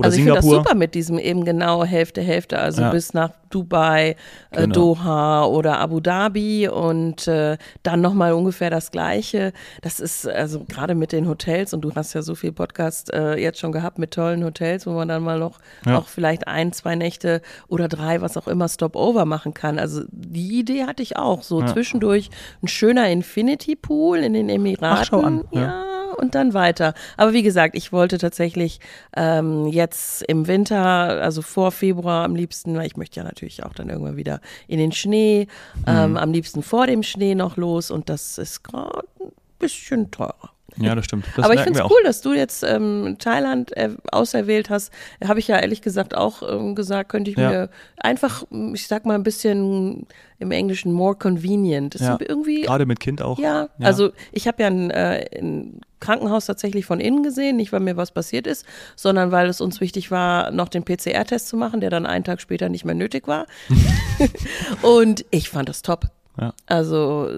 Oder 0.00 0.06
also 0.06 0.18
ich 0.18 0.24
finde 0.24 0.36
das 0.36 0.46
super 0.46 0.74
mit 0.74 0.94
diesem 0.94 1.18
eben 1.18 1.44
genau 1.44 1.84
Hälfte, 1.84 2.22
Hälfte, 2.22 2.58
also 2.58 2.82
ja. 2.82 2.90
bis 2.90 3.12
nach 3.12 3.32
Dubai, 3.50 4.16
äh, 4.50 4.62
genau. 4.62 4.74
Doha 4.74 5.44
oder 5.44 5.78
Abu 5.78 6.00
Dhabi 6.00 6.68
und 6.68 7.26
äh, 7.26 7.58
dann 7.82 8.00
nochmal 8.00 8.32
ungefähr 8.32 8.70
das 8.70 8.92
Gleiche. 8.92 9.52
Das 9.82 9.98
ist 9.98 10.28
also 10.28 10.64
gerade 10.64 10.94
mit 10.94 11.12
den 11.12 11.28
Hotels 11.28 11.74
und 11.74 11.80
du 11.80 11.94
hast 11.94 12.14
ja 12.14 12.22
so 12.22 12.34
viel 12.34 12.52
Podcast 12.52 13.12
äh, 13.12 13.36
jetzt 13.36 13.58
schon 13.58 13.72
gehabt 13.72 13.98
mit 13.98 14.12
tollen 14.12 14.44
Hotels, 14.44 14.86
wo 14.86 14.92
man 14.92 15.08
dann 15.08 15.22
mal 15.22 15.38
noch 15.40 15.58
ja. 15.84 15.98
auch 15.98 16.06
vielleicht 16.06 16.46
ein, 16.46 16.72
zwei 16.72 16.94
Nächte 16.94 17.42
oder 17.66 17.88
drei, 17.88 18.20
was 18.22 18.36
auch 18.36 18.46
immer, 18.46 18.68
Stopover 18.68 19.24
machen 19.24 19.52
kann. 19.52 19.78
Also 19.78 20.02
die 20.10 20.60
Idee 20.60 20.84
hatte 20.84 21.02
ich 21.02 21.16
auch, 21.16 21.42
so 21.42 21.60
ja. 21.60 21.66
zwischendurch 21.66 22.30
ein 22.62 22.68
schöner 22.68 23.10
Infinity 23.10 23.74
Pool 23.74 24.18
in 24.18 24.32
den 24.34 24.48
Emiraten. 24.48 24.98
Ach, 24.98 25.04
schau 25.04 25.20
an. 25.20 25.44
ja 25.50 25.99
und 26.20 26.34
dann 26.34 26.54
weiter. 26.54 26.94
Aber 27.16 27.32
wie 27.32 27.42
gesagt, 27.42 27.74
ich 27.76 27.92
wollte 27.92 28.18
tatsächlich 28.18 28.80
ähm, 29.16 29.66
jetzt 29.66 30.22
im 30.22 30.46
Winter, 30.46 30.82
also 30.84 31.42
vor 31.42 31.72
Februar 31.72 32.24
am 32.24 32.34
liebsten, 32.34 32.76
weil 32.76 32.86
ich 32.86 32.96
möchte 32.96 33.20
ja 33.20 33.24
natürlich 33.24 33.64
auch 33.64 33.74
dann 33.74 33.88
irgendwann 33.88 34.16
wieder 34.16 34.40
in 34.68 34.78
den 34.78 34.92
Schnee, 34.92 35.46
ähm, 35.86 36.10
mhm. 36.10 36.16
am 36.16 36.32
liebsten 36.32 36.62
vor 36.62 36.86
dem 36.86 37.02
Schnee 37.02 37.34
noch 37.34 37.56
los 37.56 37.90
und 37.90 38.08
das 38.08 38.38
ist 38.38 38.62
gerade 38.62 39.04
ein 39.20 39.32
bisschen 39.58 40.10
teurer. 40.10 40.50
Ja, 40.82 40.94
das 40.94 41.04
stimmt. 41.04 41.26
Das 41.36 41.44
Aber 41.44 41.54
ich 41.54 41.60
finde 41.60 41.80
es 41.80 41.90
cool, 41.90 42.02
dass 42.04 42.20
du 42.20 42.32
jetzt 42.32 42.62
ähm, 42.62 43.16
Thailand 43.18 43.76
äh, 43.76 43.90
auserwählt 44.10 44.70
hast. 44.70 44.92
Habe 45.26 45.38
ich 45.38 45.48
ja 45.48 45.58
ehrlich 45.58 45.82
gesagt 45.82 46.16
auch 46.16 46.42
ähm, 46.42 46.74
gesagt, 46.74 47.10
könnte 47.10 47.30
ich 47.30 47.36
ja. 47.36 47.50
mir 47.50 47.70
einfach, 47.96 48.44
ich 48.74 48.86
sag 48.86 49.06
mal 49.06 49.14
ein 49.14 49.22
bisschen 49.22 50.06
im 50.38 50.50
Englischen 50.50 50.92
more 50.92 51.14
convenient. 51.14 51.94
Das 51.94 52.02
ja. 52.02 52.18
irgendwie 52.20 52.62
gerade 52.62 52.86
mit 52.86 52.98
Kind 52.98 53.22
auch. 53.22 53.38
Ja, 53.38 53.68
ja. 53.78 53.86
also 53.86 54.10
ich 54.32 54.48
habe 54.48 54.62
ja 54.62 54.68
ein, 54.68 54.90
äh, 54.90 55.26
ein, 55.38 55.80
Krankenhaus 56.00 56.46
tatsächlich 56.46 56.86
von 56.86 56.98
innen 56.98 57.22
gesehen, 57.22 57.56
nicht 57.56 57.72
weil 57.72 57.80
mir 57.80 57.94
was 57.94 58.10
passiert 58.10 58.46
ist, 58.46 58.64
sondern 58.96 59.32
weil 59.32 59.50
es 59.50 59.60
uns 59.60 59.82
wichtig 59.82 60.10
war, 60.10 60.50
noch 60.50 60.68
den 60.68 60.82
PCR-Test 60.82 61.46
zu 61.46 61.58
machen, 61.58 61.82
der 61.82 61.90
dann 61.90 62.06
einen 62.06 62.24
Tag 62.24 62.40
später 62.40 62.70
nicht 62.70 62.86
mehr 62.86 62.94
nötig 62.94 63.28
war. 63.28 63.46
Und 64.82 65.26
ich 65.30 65.50
fand 65.50 65.68
das 65.68 65.82
top. 65.82 66.06
Ja. 66.40 66.54
Also, 66.66 67.28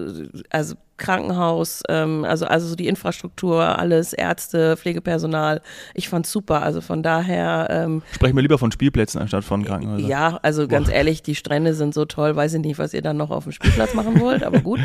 also 0.49 0.75
Krankenhaus, 0.95 1.83
ähm, 1.89 2.23
also, 2.23 2.45
also 2.45 2.67
so 2.67 2.75
die 2.75 2.87
Infrastruktur, 2.87 3.77
alles, 3.77 4.13
Ärzte, 4.13 4.77
Pflegepersonal. 4.77 5.61
Ich 5.93 6.07
fand's 6.07 6.31
super. 6.31 6.61
Also 6.61 6.79
von 6.79 7.03
daher. 7.03 7.67
Ähm, 7.69 8.01
Sprechen 8.13 8.35
wir 8.35 8.41
lieber 8.41 8.57
von 8.57 8.71
Spielplätzen 8.71 9.19
anstatt 9.19 9.43
von 9.43 9.65
Krankenhäusern. 9.65 10.07
Ja, 10.07 10.39
also 10.41 10.67
ganz 10.67 10.87
Boah. 10.87 10.95
ehrlich, 10.95 11.21
die 11.21 11.35
Strände 11.35 11.73
sind 11.73 11.93
so 11.93 12.05
toll, 12.05 12.35
weiß 12.35 12.53
ich 12.53 12.61
nicht, 12.61 12.77
was 12.77 12.93
ihr 12.93 13.01
dann 13.01 13.17
noch 13.17 13.31
auf 13.31 13.43
dem 13.43 13.51
Spielplatz 13.51 13.93
machen 13.93 14.21
wollt, 14.21 14.43
aber 14.43 14.61
gut. 14.61 14.79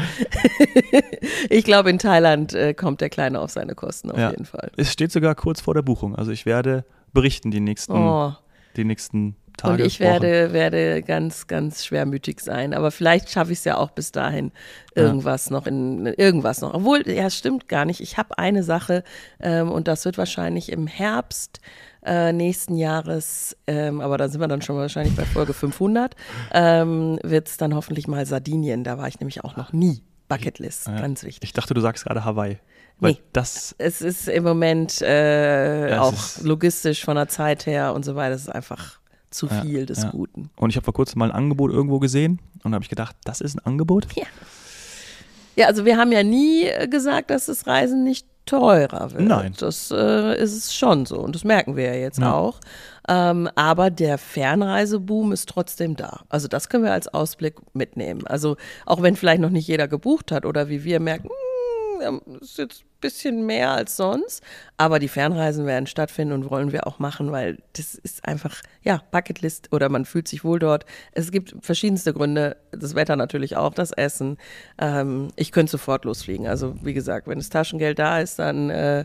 ich 1.50 1.64
glaube, 1.64 1.90
in 1.90 1.98
Thailand 1.98 2.54
äh, 2.54 2.75
kommt 2.75 3.00
der 3.00 3.10
Kleine 3.10 3.40
auf 3.40 3.50
seine 3.50 3.76
Kosten 3.76 4.10
auf 4.10 4.18
ja. 4.18 4.30
jeden 4.30 4.46
Fall. 4.46 4.72
Es 4.76 4.92
steht 4.92 5.12
sogar 5.12 5.37
kurz 5.37 5.60
vor 5.60 5.75
der 5.75 5.82
Buchung. 5.82 6.16
Also 6.16 6.32
ich 6.32 6.46
werde 6.46 6.84
berichten 7.12 7.52
die 7.52 7.60
nächsten, 7.60 7.92
oh. 7.92 8.34
die 8.76 8.84
nächsten 8.84 9.37
Tage. 9.59 9.83
Und 9.83 9.87
ich 9.87 10.00
werde, 10.00 10.53
werde 10.53 11.03
ganz, 11.03 11.47
ganz 11.47 11.85
schwermütig 11.85 12.41
sein. 12.41 12.73
Aber 12.73 12.91
vielleicht 12.91 13.31
schaffe 13.31 13.53
ich 13.53 13.59
es 13.59 13.65
ja 13.65 13.77
auch 13.77 13.91
bis 13.91 14.12
dahin 14.12 14.53
irgendwas 14.95 15.50
ja. 15.50 15.53
noch 15.53 15.67
in 15.67 16.07
irgendwas 16.07 16.62
noch. 16.62 16.73
Obwohl, 16.73 17.07
ja, 17.07 17.29
stimmt 17.29 17.69
gar 17.69 17.85
nicht. 17.85 18.00
Ich 18.00 18.17
habe 18.17 18.38
eine 18.38 18.62
Sache 18.62 19.05
ähm, 19.41 19.71
und 19.71 19.87
das 19.87 20.05
wird 20.05 20.17
wahrscheinlich 20.19 20.73
im 20.73 20.87
Herbst 20.87 21.61
äh, 22.05 22.33
nächsten 22.33 22.77
Jahres, 22.77 23.57
ähm, 23.67 24.00
aber 24.00 24.17
da 24.17 24.29
sind 24.29 24.41
wir 24.41 24.49
dann 24.49 24.62
schon 24.62 24.77
wahrscheinlich 24.77 25.15
bei 25.15 25.25
Folge 25.25 25.53
500, 25.53 26.15
ähm, 26.53 27.19
wird 27.23 27.49
es 27.49 27.57
dann 27.57 27.75
hoffentlich 27.75 28.09
mal 28.09 28.25
Sardinien. 28.25 28.85
Da 28.85 28.99
war 28.99 29.09
ich 29.09 29.21
nämlich 29.21 29.45
auch 29.45 29.57
noch 29.57 29.73
nie. 29.73 30.03
Bucketlist, 30.29 30.87
ja. 30.87 31.00
ganz 31.00 31.25
wichtig. 31.25 31.49
Ich 31.49 31.53
dachte, 31.55 31.75
du 31.75 31.81
sagst 31.81 32.05
gerade 32.05 32.25
Hawaii. 32.25 32.59
Weil 33.00 33.12
nee, 33.12 33.19
das 33.33 33.75
es 33.79 34.03
ist 34.03 34.29
im 34.29 34.45
Moment 34.45 35.00
äh, 35.03 35.91
ja, 35.91 36.03
auch 36.03 36.38
logistisch 36.43 37.05
von 37.05 37.15
der 37.15 37.29
Zeit 37.29 37.65
her 37.67 37.95
und 37.95 38.05
so 38.05 38.17
weiter. 38.17 38.35
Es 38.35 38.43
ist 38.43 38.49
einfach 38.49 38.99
zu 39.38 39.49
viel 39.49 39.87
des 39.87 40.02
ja. 40.02 40.11
Guten. 40.11 40.50
Und 40.57 40.71
ich 40.71 40.76
habe 40.76 40.85
vor 40.85 40.95
kurzem 40.95 41.21
mal 41.21 41.30
ein 41.30 41.37
Angebot 41.37 41.73
irgendwo 41.73 41.99
gesehen 41.99 42.40
und 42.64 42.75
habe 42.75 42.83
ich 42.83 42.90
gedacht, 42.90 43.16
das 43.25 43.40
ist 43.40 43.54
ein 43.54 43.64
Angebot? 43.64 44.07
Ja. 44.16 44.25
Ja, 45.57 45.66
also 45.66 45.85
wir 45.85 45.97
haben 45.97 46.12
ja 46.12 46.23
nie 46.23 46.66
äh, 46.66 46.87
gesagt, 46.87 47.30
dass 47.30 47.47
das 47.47 47.66
Reisen 47.66 48.04
nicht 48.04 48.28
teurer 48.47 49.11
wird. 49.11 49.23
Nein. 49.23 49.54
Das 49.59 49.90
äh, 49.90 50.40
ist 50.40 50.57
es 50.57 50.73
schon 50.73 51.04
so 51.04 51.18
und 51.18 51.35
das 51.35 51.42
merken 51.42 51.75
wir 51.76 51.87
ja 51.87 51.95
jetzt 51.95 52.18
ja. 52.18 52.33
auch. 52.33 52.61
Ähm, 53.09 53.49
aber 53.57 53.90
der 53.90 54.18
Fernreiseboom 54.18 55.33
ist 55.33 55.49
trotzdem 55.49 55.97
da. 55.97 56.21
Also 56.28 56.47
das 56.47 56.68
können 56.68 56.85
wir 56.85 56.92
als 56.92 57.09
Ausblick 57.09 57.57
mitnehmen. 57.75 58.25
Also 58.26 58.57
auch 58.87 59.02
wenn 59.02 59.16
vielleicht 59.16 59.40
noch 59.40 59.50
nicht 59.50 59.66
jeder 59.66 59.88
gebucht 59.88 60.30
hat 60.30 60.47
oder 60.47 60.68
wie 60.68 60.85
wir 60.85 61.00
merken, 61.00 61.28
hm, 62.00 62.21
ist 62.40 62.59
jetzt 62.59 62.85
bisschen 63.00 63.47
mehr 63.47 63.71
als 63.71 63.97
sonst. 63.97 64.43
Aber 64.76 64.99
die 64.99 65.09
Fernreisen 65.09 65.67
werden 65.67 65.87
stattfinden 65.87 66.35
und 66.35 66.50
wollen 66.50 66.73
wir 66.73 66.87
auch 66.87 66.99
machen, 66.99 67.33
weil 67.33 67.59
das 67.75 67.95
ist 67.95 68.25
einfach, 68.25 68.62
ja, 68.83 69.02
Bucketlist 69.11 69.73
oder 69.73 69.88
man 69.88 70.05
fühlt 70.05 70.28
sich 70.28 70.45
wohl 70.45 70.59
dort. 70.59 70.85
Es 71.12 71.31
gibt 71.31 71.55
verschiedenste 71.61 72.12
Gründe. 72.12 72.57
Das 72.73 72.95
Wetter 72.95 73.17
natürlich 73.17 73.57
auch, 73.57 73.75
das 73.75 73.93
Essen. 73.93 74.38
Ähm, 74.78 75.28
ich 75.37 75.52
könnte 75.52 75.73
sofort 75.73 76.05
losfliegen. 76.05 76.47
Also, 76.47 76.75
wie 76.83 76.95
gesagt, 76.95 77.26
wenn 77.26 77.38
das 77.38 77.49
Taschengeld 77.49 77.99
da 77.99 78.21
ist, 78.21 78.38
dann 78.38 78.71
äh, 78.71 79.05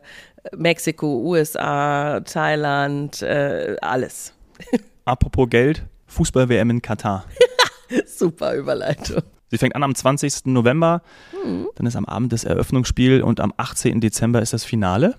Mexiko, 0.55 1.21
USA, 1.21 2.19
Thailand, 2.21 3.21
äh, 3.21 3.75
alles. 3.81 4.33
Apropos 5.05 5.49
Geld, 5.49 5.83
Fußball-WM 6.07 6.69
in 6.69 6.81
Katar. 6.81 7.25
Super 8.05 8.55
Überleitung. 8.55 9.23
Sie 9.53 9.59
fängt 9.59 9.75
an 9.75 9.83
am 9.83 9.93
20. 9.93 10.47
November, 10.47 11.03
mhm. 11.45 11.67
dann 11.75 11.85
ist 11.85 11.95
am 11.95 12.05
Abend 12.05 12.33
das 12.33 12.43
Eröffnungsspiel 12.43 13.21
und 13.21 13.39
am 13.39 13.53
18. 13.55 14.01
Dezember 14.01 14.41
ist 14.41 14.51
das 14.51 14.63
Finale. 14.63 15.15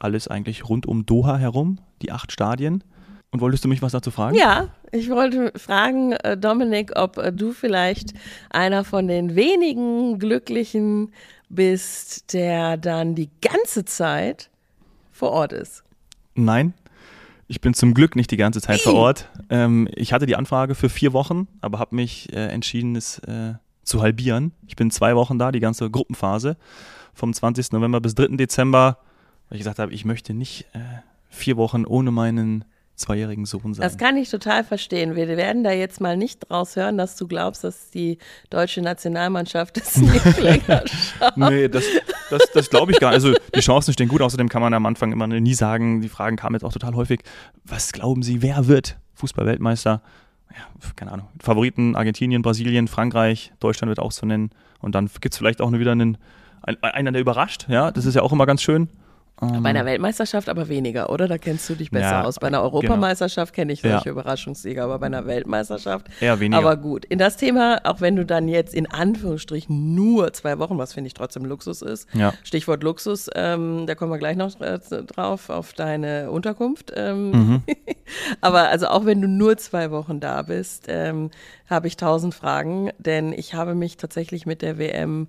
Alles 0.00 0.26
eigentlich 0.26 0.68
rund 0.68 0.84
um 0.84 1.06
Doha 1.06 1.36
herum, 1.36 1.78
die 2.02 2.10
acht 2.10 2.32
Stadien. 2.32 2.82
Und 3.30 3.40
wolltest 3.40 3.64
du 3.64 3.68
mich 3.68 3.80
was 3.80 3.92
dazu 3.92 4.10
fragen? 4.10 4.36
Ja, 4.36 4.66
ich 4.90 5.10
wollte 5.10 5.52
fragen, 5.54 6.10
äh, 6.10 6.36
Dominik, 6.36 6.90
ob 6.96 7.18
äh, 7.18 7.32
du 7.32 7.52
vielleicht 7.52 8.14
einer 8.50 8.82
von 8.82 9.06
den 9.06 9.36
wenigen 9.36 10.18
Glücklichen 10.18 11.12
bist, 11.48 12.32
der 12.32 12.78
dann 12.78 13.14
die 13.14 13.30
ganze 13.40 13.84
Zeit 13.84 14.50
vor 15.12 15.30
Ort 15.30 15.52
ist. 15.52 15.84
Nein, 16.34 16.74
ich 17.46 17.62
bin 17.62 17.72
zum 17.72 17.94
Glück 17.94 18.14
nicht 18.14 18.30
die 18.30 18.36
ganze 18.36 18.60
Zeit 18.60 18.80
vor 18.80 18.94
Ort. 18.94 19.30
Ähm, 19.48 19.88
ich 19.94 20.12
hatte 20.12 20.26
die 20.26 20.36
Anfrage 20.36 20.74
für 20.74 20.90
vier 20.90 21.14
Wochen, 21.14 21.48
aber 21.62 21.78
habe 21.78 21.96
mich 21.96 22.30
äh, 22.32 22.48
entschieden, 22.48 22.94
es 22.94 23.20
äh, 23.20 23.54
zu 23.88 24.02
halbieren. 24.02 24.52
Ich 24.66 24.76
bin 24.76 24.90
zwei 24.90 25.16
Wochen 25.16 25.38
da, 25.38 25.52
die 25.52 25.60
ganze 25.60 25.90
Gruppenphase, 25.90 26.56
vom 27.14 27.32
20. 27.32 27.72
November 27.72 28.00
bis 28.00 28.14
3. 28.14 28.36
Dezember, 28.36 28.98
weil 29.48 29.56
ich 29.56 29.60
gesagt 29.60 29.78
habe, 29.78 29.92
ich 29.92 30.04
möchte 30.04 30.34
nicht 30.34 30.66
äh, 30.72 30.78
vier 31.28 31.56
Wochen 31.56 31.84
ohne 31.84 32.10
meinen 32.10 32.64
zweijährigen 32.98 33.46
Sohn 33.46 33.74
sein. 33.74 33.82
Das 33.82 33.96
kann 33.96 34.16
ich 34.16 34.28
total 34.28 34.64
verstehen. 34.64 35.14
Wir 35.14 35.28
werden 35.28 35.62
da 35.62 35.70
jetzt 35.70 36.00
mal 36.00 36.16
nicht 36.16 36.48
draus 36.48 36.76
hören, 36.76 36.98
dass 36.98 37.16
du 37.16 37.26
glaubst, 37.26 37.64
dass 37.64 37.90
die 37.90 38.18
deutsche 38.50 38.82
Nationalmannschaft 38.82 39.78
es 39.78 39.96
nicht 39.98 40.38
länger 40.40 40.84
schafft. 40.86 41.36
nee, 41.36 41.68
das, 41.68 41.84
das, 42.30 42.42
das 42.52 42.70
glaube 42.70 42.92
ich 42.92 43.00
gar 43.00 43.10
nicht. 43.10 43.24
Also 43.24 43.34
die 43.54 43.60
Chancen 43.60 43.92
stehen 43.92 44.08
gut. 44.08 44.20
Außerdem 44.20 44.48
kann 44.48 44.62
man 44.62 44.74
am 44.74 44.84
Anfang 44.84 45.12
immer 45.12 45.26
nie 45.26 45.54
sagen, 45.54 46.00
die 46.00 46.08
Fragen 46.08 46.36
kamen 46.36 46.56
jetzt 46.56 46.64
auch 46.64 46.72
total 46.72 46.94
häufig. 46.94 47.20
Was 47.64 47.92
glauben 47.92 48.22
Sie, 48.22 48.42
wer 48.42 48.66
wird 48.66 48.98
Fußballweltmeister? 49.14 50.02
Ja, 50.50 50.90
keine 50.96 51.12
Ahnung. 51.12 51.28
Favoriten 51.40 51.96
Argentinien, 51.96 52.42
Brasilien, 52.42 52.88
Frankreich, 52.88 53.52
Deutschland 53.60 53.88
wird 53.88 54.00
auch 54.00 54.12
so 54.12 54.26
nennen. 54.26 54.50
Und 54.80 54.94
dann 54.94 55.10
gibt 55.20 55.34
es 55.34 55.38
vielleicht 55.38 55.60
auch 55.60 55.70
wieder 55.72 55.92
einen, 55.92 56.18
einen, 56.62 57.12
der 57.12 57.20
überrascht. 57.20 57.66
Ja, 57.68 57.90
das 57.90 58.04
ist 58.04 58.14
ja 58.14 58.22
auch 58.22 58.32
immer 58.32 58.46
ganz 58.46 58.62
schön. 58.62 58.88
Bei 59.40 59.70
einer 59.70 59.84
Weltmeisterschaft 59.84 60.48
aber 60.48 60.68
weniger, 60.68 61.10
oder? 61.10 61.28
Da 61.28 61.38
kennst 61.38 61.68
du 61.70 61.76
dich 61.76 61.92
besser 61.92 62.10
ja, 62.10 62.24
aus. 62.24 62.40
Bei 62.40 62.48
einer 62.48 62.58
genau. 62.58 62.74
Europameisterschaft 62.74 63.52
genau. 63.52 63.62
kenne 63.62 63.72
ich 63.72 63.82
solche 63.82 64.06
ja. 64.06 64.10
Überraschungssieger, 64.10 64.82
aber 64.82 64.98
bei 64.98 65.06
einer 65.06 65.26
Weltmeisterschaft 65.26 66.06
eher 66.20 66.40
weniger. 66.40 66.58
Aber 66.58 66.76
gut, 66.76 67.04
in 67.04 67.18
das 67.18 67.36
Thema, 67.36 67.80
auch 67.84 68.00
wenn 68.00 68.16
du 68.16 68.26
dann 68.26 68.48
jetzt 68.48 68.74
in 68.74 68.90
Anführungsstrichen 68.90 69.94
nur 69.94 70.32
zwei 70.32 70.58
Wochen, 70.58 70.76
was 70.76 70.92
finde 70.92 71.06
ich 71.06 71.14
trotzdem 71.14 71.44
Luxus 71.44 71.82
ist, 71.82 72.08
ja. 72.14 72.34
Stichwort 72.42 72.82
Luxus, 72.82 73.30
ähm, 73.36 73.86
da 73.86 73.94
kommen 73.94 74.10
wir 74.10 74.18
gleich 74.18 74.36
noch 74.36 74.60
äh, 74.60 74.78
drauf 74.78 75.50
auf 75.50 75.72
deine 75.72 76.32
Unterkunft. 76.32 76.92
Ähm, 76.96 77.30
mhm. 77.30 77.62
aber 78.40 78.68
also 78.68 78.88
auch 78.88 79.06
wenn 79.06 79.22
du 79.22 79.28
nur 79.28 79.56
zwei 79.56 79.92
Wochen 79.92 80.18
da 80.18 80.42
bist, 80.42 80.86
ähm, 80.88 81.30
habe 81.70 81.86
ich 81.86 81.96
tausend 81.96 82.34
Fragen, 82.34 82.90
denn 82.98 83.32
ich 83.32 83.54
habe 83.54 83.76
mich 83.76 83.98
tatsächlich 83.98 84.46
mit 84.46 84.62
der 84.62 84.78
WM 84.78 85.28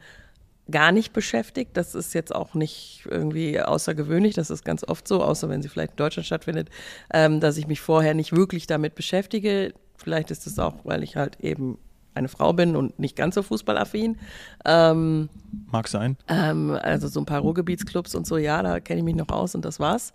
gar 0.71 0.91
nicht 0.91 1.13
beschäftigt. 1.13 1.71
Das 1.75 1.95
ist 1.95 2.13
jetzt 2.13 2.33
auch 2.33 2.53
nicht 2.53 3.07
irgendwie 3.09 3.59
außergewöhnlich. 3.59 4.35
Das 4.35 4.49
ist 4.49 4.63
ganz 4.63 4.83
oft 4.83 5.07
so, 5.07 5.23
außer 5.23 5.49
wenn 5.49 5.61
sie 5.61 5.69
vielleicht 5.69 5.91
in 5.91 5.97
Deutschland 5.97 6.25
stattfindet, 6.25 6.69
ähm, 7.13 7.39
dass 7.39 7.57
ich 7.57 7.67
mich 7.67 7.81
vorher 7.81 8.13
nicht 8.13 8.35
wirklich 8.35 8.67
damit 8.67 8.95
beschäftige. 8.95 9.73
Vielleicht 9.97 10.31
ist 10.31 10.47
es 10.47 10.59
auch, 10.59 10.75
weil 10.83 11.03
ich 11.03 11.15
halt 11.15 11.39
eben 11.39 11.77
eine 12.13 12.27
Frau 12.27 12.53
bin 12.53 12.75
und 12.75 12.99
nicht 12.99 13.15
ganz 13.15 13.35
so 13.35 13.43
fußballaffin. 13.43 14.17
Ähm, 14.65 15.29
Mag 15.71 15.87
sein. 15.87 16.17
Ähm, 16.27 16.77
also 16.81 17.07
so 17.07 17.19
ein 17.19 17.25
paar 17.25 17.41
Ruhrgebietsclubs 17.41 18.15
und 18.15 18.27
so, 18.27 18.37
ja, 18.37 18.61
da 18.61 18.79
kenne 18.79 18.99
ich 18.99 19.05
mich 19.05 19.15
noch 19.15 19.29
aus 19.29 19.55
und 19.55 19.65
das 19.65 19.79
war's. 19.79 20.13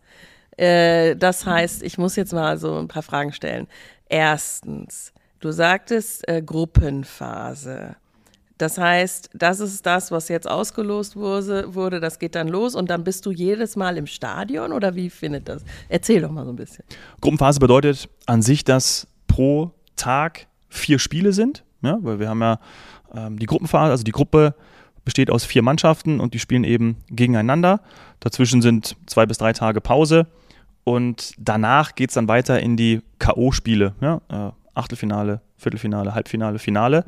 Äh, 0.56 1.16
das 1.16 1.46
heißt, 1.46 1.82
ich 1.82 1.98
muss 1.98 2.16
jetzt 2.16 2.32
mal 2.32 2.58
so 2.58 2.78
ein 2.78 2.88
paar 2.88 3.02
Fragen 3.02 3.32
stellen. 3.32 3.66
Erstens, 4.08 5.12
du 5.40 5.50
sagtest 5.50 6.28
äh, 6.28 6.42
Gruppenphase. 6.42 7.96
Das 8.58 8.78
heißt, 8.78 9.30
das 9.34 9.58
ist 9.58 9.84
das, 9.84 10.12
was 10.12 10.28
jetzt 10.28 10.48
ausgelost 10.48 11.16
wurde, 11.16 11.74
wurde, 11.74 11.98
das 11.98 12.18
geht 12.18 12.36
dann 12.36 12.48
los 12.48 12.74
und 12.74 12.88
dann 12.88 13.02
bist 13.02 13.26
du 13.26 13.32
jedes 13.32 13.74
Mal 13.74 13.96
im 13.96 14.06
Stadion 14.06 14.72
oder 14.72 14.94
wie 14.94 15.10
findet 15.10 15.48
das? 15.48 15.64
Erzähl 15.88 16.20
doch 16.20 16.30
mal 16.30 16.44
so 16.44 16.52
ein 16.52 16.56
bisschen. 16.56 16.84
Gruppenphase 17.20 17.58
bedeutet 17.58 18.08
an 18.26 18.42
sich, 18.42 18.62
dass 18.62 19.08
pro 19.26 19.72
Tag 19.96 20.46
vier 20.68 21.00
Spiele 21.00 21.32
sind, 21.32 21.64
ja, 21.82 21.98
weil 22.00 22.20
wir 22.20 22.28
haben 22.28 22.42
ja 22.42 22.60
ähm, 23.12 23.38
die 23.38 23.46
Gruppenphase, 23.46 23.90
also 23.90 24.04
die 24.04 24.12
Gruppe 24.12 24.54
besteht 25.04 25.30
aus 25.30 25.44
vier 25.44 25.62
Mannschaften 25.62 26.20
und 26.20 26.32
die 26.34 26.38
spielen 26.38 26.64
eben 26.64 26.96
gegeneinander. 27.10 27.80
Dazwischen 28.20 28.62
sind 28.62 28.96
zwei 29.06 29.26
bis 29.26 29.38
drei 29.38 29.52
Tage 29.52 29.80
Pause 29.80 30.28
und 30.84 31.32
danach 31.38 31.94
geht 31.94 32.10
es 32.10 32.14
dann 32.14 32.28
weiter 32.28 32.60
in 32.60 32.76
die 32.76 33.00
K.O.-Spiele, 33.18 33.94
ja, 34.00 34.20
äh, 34.28 34.52
Achtelfinale, 34.74 35.40
Viertelfinale, 35.56 36.14
Halbfinale, 36.14 36.58
Finale. 36.58 37.04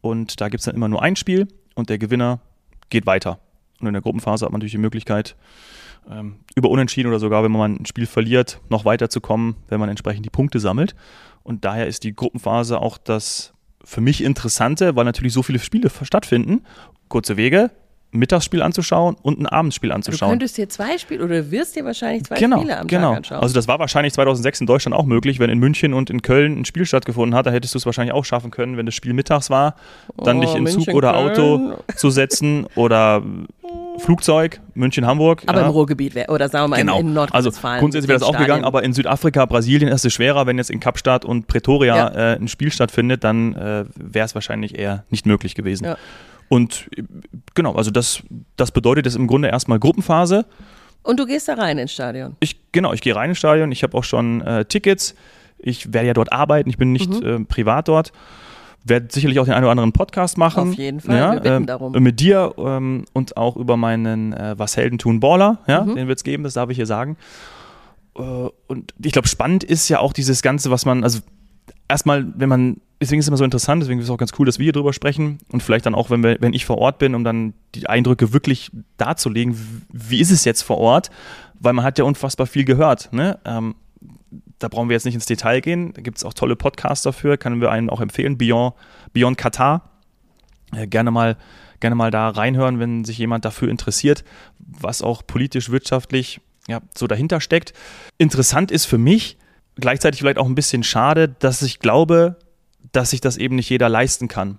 Und 0.00 0.40
da 0.40 0.48
gibt 0.48 0.60
es 0.60 0.64
dann 0.64 0.74
immer 0.74 0.88
nur 0.88 1.02
ein 1.02 1.16
Spiel 1.16 1.48
und 1.74 1.90
der 1.90 1.98
Gewinner 1.98 2.40
geht 2.88 3.06
weiter. 3.06 3.38
Und 3.80 3.86
in 3.86 3.92
der 3.92 4.02
Gruppenphase 4.02 4.44
hat 4.44 4.52
man 4.52 4.58
natürlich 4.58 4.72
die 4.72 4.78
Möglichkeit, 4.78 5.36
ähm, 6.10 6.36
über 6.54 6.70
Unentschieden 6.70 7.08
oder 7.08 7.18
sogar, 7.18 7.42
wenn 7.42 7.52
man 7.52 7.76
ein 7.76 7.86
Spiel 7.86 8.06
verliert, 8.06 8.60
noch 8.68 8.84
weiterzukommen, 8.84 9.56
wenn 9.68 9.80
man 9.80 9.88
entsprechend 9.88 10.24
die 10.24 10.30
Punkte 10.30 10.60
sammelt. 10.60 10.94
Und 11.42 11.64
daher 11.64 11.86
ist 11.86 12.04
die 12.04 12.14
Gruppenphase 12.14 12.80
auch 12.80 12.98
das 12.98 13.52
für 13.82 14.00
mich 14.00 14.22
Interessante, 14.22 14.96
weil 14.96 15.04
natürlich 15.04 15.32
so 15.32 15.42
viele 15.42 15.58
Spiele 15.58 15.90
stattfinden. 16.02 16.62
Kurze 17.08 17.36
Wege, 17.36 17.70
Mittagsspiel 18.12 18.62
anzuschauen 18.62 19.16
und 19.22 19.38
ein 19.40 19.46
Abendspiel 19.46 19.92
anzuschauen. 19.92 20.30
Du 20.30 20.32
könntest 20.32 20.56
dir 20.58 20.68
zwei 20.68 20.98
Spiele 20.98 21.24
oder 21.24 21.50
wirst 21.50 21.76
dir 21.76 21.84
wahrscheinlich 21.84 22.24
zwei 22.24 22.36
genau, 22.36 22.58
Spiele 22.58 22.78
am 22.78 22.86
genau. 22.88 23.10
Tag 23.10 23.16
anschauen. 23.18 23.40
Also 23.42 23.54
das 23.54 23.68
war 23.68 23.78
wahrscheinlich 23.78 24.12
2006 24.14 24.62
in 24.62 24.66
Deutschland 24.66 24.96
auch 24.96 25.04
möglich, 25.06 25.38
wenn 25.38 25.48
in 25.50 25.58
München 25.58 25.94
und 25.94 26.10
in 26.10 26.20
Köln 26.22 26.60
ein 26.60 26.64
Spiel 26.64 26.86
stattgefunden 26.86 27.36
hat, 27.36 27.46
da 27.46 27.50
hättest 27.50 27.74
du 27.74 27.78
es 27.78 27.86
wahrscheinlich 27.86 28.12
auch 28.14 28.24
schaffen 28.24 28.50
können, 28.50 28.76
wenn 28.76 28.86
das 28.86 28.94
Spiel 28.94 29.12
mittags 29.12 29.48
war, 29.50 29.76
dann 30.16 30.38
Oh, 30.38 30.40
dich 30.40 30.54
in 30.54 30.64
München, 30.64 30.82
Zug 30.82 30.94
oder 30.94 31.12
Köln. 31.12 31.30
Auto 31.30 31.78
zu 31.96 32.10
setzen 32.10 32.66
oder 32.74 33.22
Flugzeug, 33.98 34.60
München, 34.74 35.06
Hamburg. 35.06 35.42
aber 35.46 35.60
ja. 35.60 35.66
im 35.66 35.72
Ruhrgebiet 35.72 36.14
wäre, 36.14 36.32
oder 36.32 36.48
sagen 36.48 36.64
wir 36.64 36.68
mal 36.68 36.76
Genau. 36.78 36.94
in, 36.98 37.00
in 37.00 37.06
also 37.08 37.20
Nordrhein-Westfalen. 37.20 37.80
grundsätzlich 37.80 38.08
wäre 38.08 38.18
das 38.18 38.28
auch 38.28 38.36
gegangen, 38.36 38.64
aber 38.64 38.82
in 38.82 38.92
Südafrika, 38.92 39.44
Brasilien 39.46 39.90
ist 39.90 40.04
es 40.04 40.12
schwerer, 40.12 40.46
wenn 40.46 40.58
jetzt 40.58 40.70
in 40.70 40.80
Kapstadt 40.80 41.24
und 41.24 41.46
Pretoria 41.46 41.96
Ja. 41.96 42.32
äh, 42.32 42.36
ein 42.36 42.48
Spiel 42.48 42.72
stattfindet, 42.72 43.22
dann 43.24 43.54
äh, 43.54 43.84
wäre 43.94 44.24
es 44.24 44.34
wahrscheinlich 44.34 44.78
eher 44.78 45.04
nicht 45.10 45.26
möglich 45.26 45.54
gewesen. 45.54 45.84
Ja. 45.84 45.96
Und 46.50 46.90
äh, 46.96 47.02
genau, 47.54 47.74
also 47.76 47.90
das, 47.90 48.22
das 48.56 48.70
bedeutet 48.72 49.06
jetzt 49.06 49.14
im 49.16 49.26
Grunde 49.26 49.48
erstmal 49.48 49.78
Gruppenphase. 49.78 50.44
Und 51.02 51.18
du 51.18 51.24
gehst 51.24 51.48
da 51.48 51.54
rein 51.54 51.78
ins 51.78 51.92
Stadion. 51.92 52.36
Ich, 52.40 52.60
genau, 52.72 52.92
ich 52.92 53.00
gehe 53.00 53.14
rein 53.16 53.30
ins 53.30 53.38
Stadion, 53.38 53.72
ich 53.72 53.82
habe 53.82 53.96
auch 53.96 54.04
schon 54.04 54.42
äh, 54.42 54.66
Tickets. 54.66 55.14
Ich 55.58 55.92
werde 55.94 56.08
ja 56.08 56.12
dort 56.14 56.32
arbeiten, 56.32 56.68
ich 56.68 56.76
bin 56.76 56.92
nicht 56.92 57.08
Mhm. 57.22 57.26
äh, 57.26 57.44
privat 57.44 57.88
dort. 57.88 58.12
Werde 58.84 59.08
sicherlich 59.10 59.38
auch 59.38 59.44
den 59.44 59.52
einen 59.54 59.64
oder 59.64 59.72
anderen 59.72 59.92
Podcast 59.92 60.38
machen. 60.38 60.70
Auf 60.70 60.74
jeden 60.74 61.00
Fall, 61.00 61.16
Ja, 61.16 61.32
wir 61.34 61.40
bitten 61.40 61.54
ähm, 61.54 61.66
darum. 61.66 61.92
Mit 61.92 62.18
dir 62.18 62.54
ähm, 62.58 63.04
und 63.12 63.36
auch 63.36 63.56
über 63.56 63.76
meinen 63.76 64.32
äh, 64.32 64.54
Was 64.58 64.76
Helden 64.76 64.98
tun 64.98 65.20
Baller. 65.20 65.58
Ja, 65.66 65.84
Mhm. 65.84 65.94
Den 65.96 66.08
wird 66.08 66.18
es 66.18 66.24
geben, 66.24 66.42
das 66.44 66.54
darf 66.54 66.70
ich 66.70 66.76
hier 66.76 66.86
sagen. 66.86 67.16
Äh, 68.16 68.22
und 68.66 68.94
ich 69.02 69.12
glaube, 69.12 69.28
spannend 69.28 69.64
ist 69.64 69.88
ja 69.90 69.98
auch 70.00 70.12
dieses 70.14 70.40
Ganze, 70.42 70.70
was 70.70 70.86
man, 70.86 71.04
also 71.04 71.20
erstmal, 71.88 72.26
wenn 72.36 72.48
man, 72.48 72.80
deswegen 73.00 73.18
ist 73.18 73.24
es 73.24 73.28
immer 73.28 73.36
so 73.36 73.44
interessant, 73.44 73.82
deswegen 73.82 73.98
ist 73.98 74.04
es 74.06 74.10
auch 74.10 74.18
ganz 74.18 74.32
cool, 74.38 74.46
dass 74.46 74.58
wir 74.58 74.64
hier 74.64 74.72
drüber 74.72 74.92
sprechen 74.92 75.38
und 75.50 75.62
vielleicht 75.62 75.86
dann 75.86 75.94
auch, 75.94 76.10
wenn, 76.10 76.22
wir, 76.22 76.36
wenn 76.40 76.52
ich 76.52 76.66
vor 76.66 76.78
Ort 76.78 76.98
bin, 76.98 77.14
um 77.14 77.24
dann 77.24 77.54
die 77.74 77.88
Eindrücke 77.88 78.32
wirklich 78.32 78.70
darzulegen, 78.96 79.56
wie 79.92 80.20
ist 80.20 80.30
es 80.30 80.44
jetzt 80.44 80.62
vor 80.62 80.78
Ort, 80.78 81.10
weil 81.58 81.72
man 81.72 81.84
hat 81.84 81.98
ja 81.98 82.04
unfassbar 82.04 82.46
viel 82.46 82.64
gehört. 82.64 83.12
Ne? 83.12 83.38
Ähm, 83.44 83.74
da 84.58 84.68
brauchen 84.68 84.88
wir 84.88 84.94
jetzt 84.94 85.06
nicht 85.06 85.14
ins 85.14 85.26
Detail 85.26 85.60
gehen, 85.60 85.92
da 85.94 86.02
gibt 86.02 86.18
es 86.18 86.24
auch 86.24 86.34
tolle 86.34 86.56
Podcasts 86.56 87.02
dafür, 87.02 87.36
können 87.38 87.60
wir 87.60 87.70
einen 87.70 87.88
auch 87.90 88.00
empfehlen, 88.00 88.36
Beyond, 88.36 88.74
Beyond 89.12 89.38
Katar. 89.38 89.90
Äh, 90.72 90.86
gerne 90.86 91.10
mal 91.10 91.36
gerne 91.80 91.96
mal 91.96 92.10
da 92.10 92.28
reinhören, 92.28 92.78
wenn 92.78 93.04
sich 93.04 93.18
jemand 93.18 93.44
dafür 93.44 93.68
interessiert, 93.68 94.22
was 94.58 95.02
auch 95.02 95.26
politisch, 95.26 95.70
wirtschaftlich 95.70 96.40
ja, 96.68 96.80
so 96.94 97.06
dahinter 97.06 97.40
steckt. 97.40 97.72
Interessant 98.18 98.70
ist 98.70 98.84
für 98.84 98.98
mich, 98.98 99.38
gleichzeitig 99.76 100.20
vielleicht 100.20 100.38
auch 100.38 100.46
ein 100.46 100.54
bisschen 100.54 100.82
schade, 100.82 101.28
dass 101.28 101.62
ich 101.62 101.80
glaube, 101.80 102.36
dass 102.92 103.10
sich 103.10 103.20
das 103.20 103.36
eben 103.36 103.56
nicht 103.56 103.68
jeder 103.70 103.88
leisten 103.88 104.28
kann. 104.28 104.58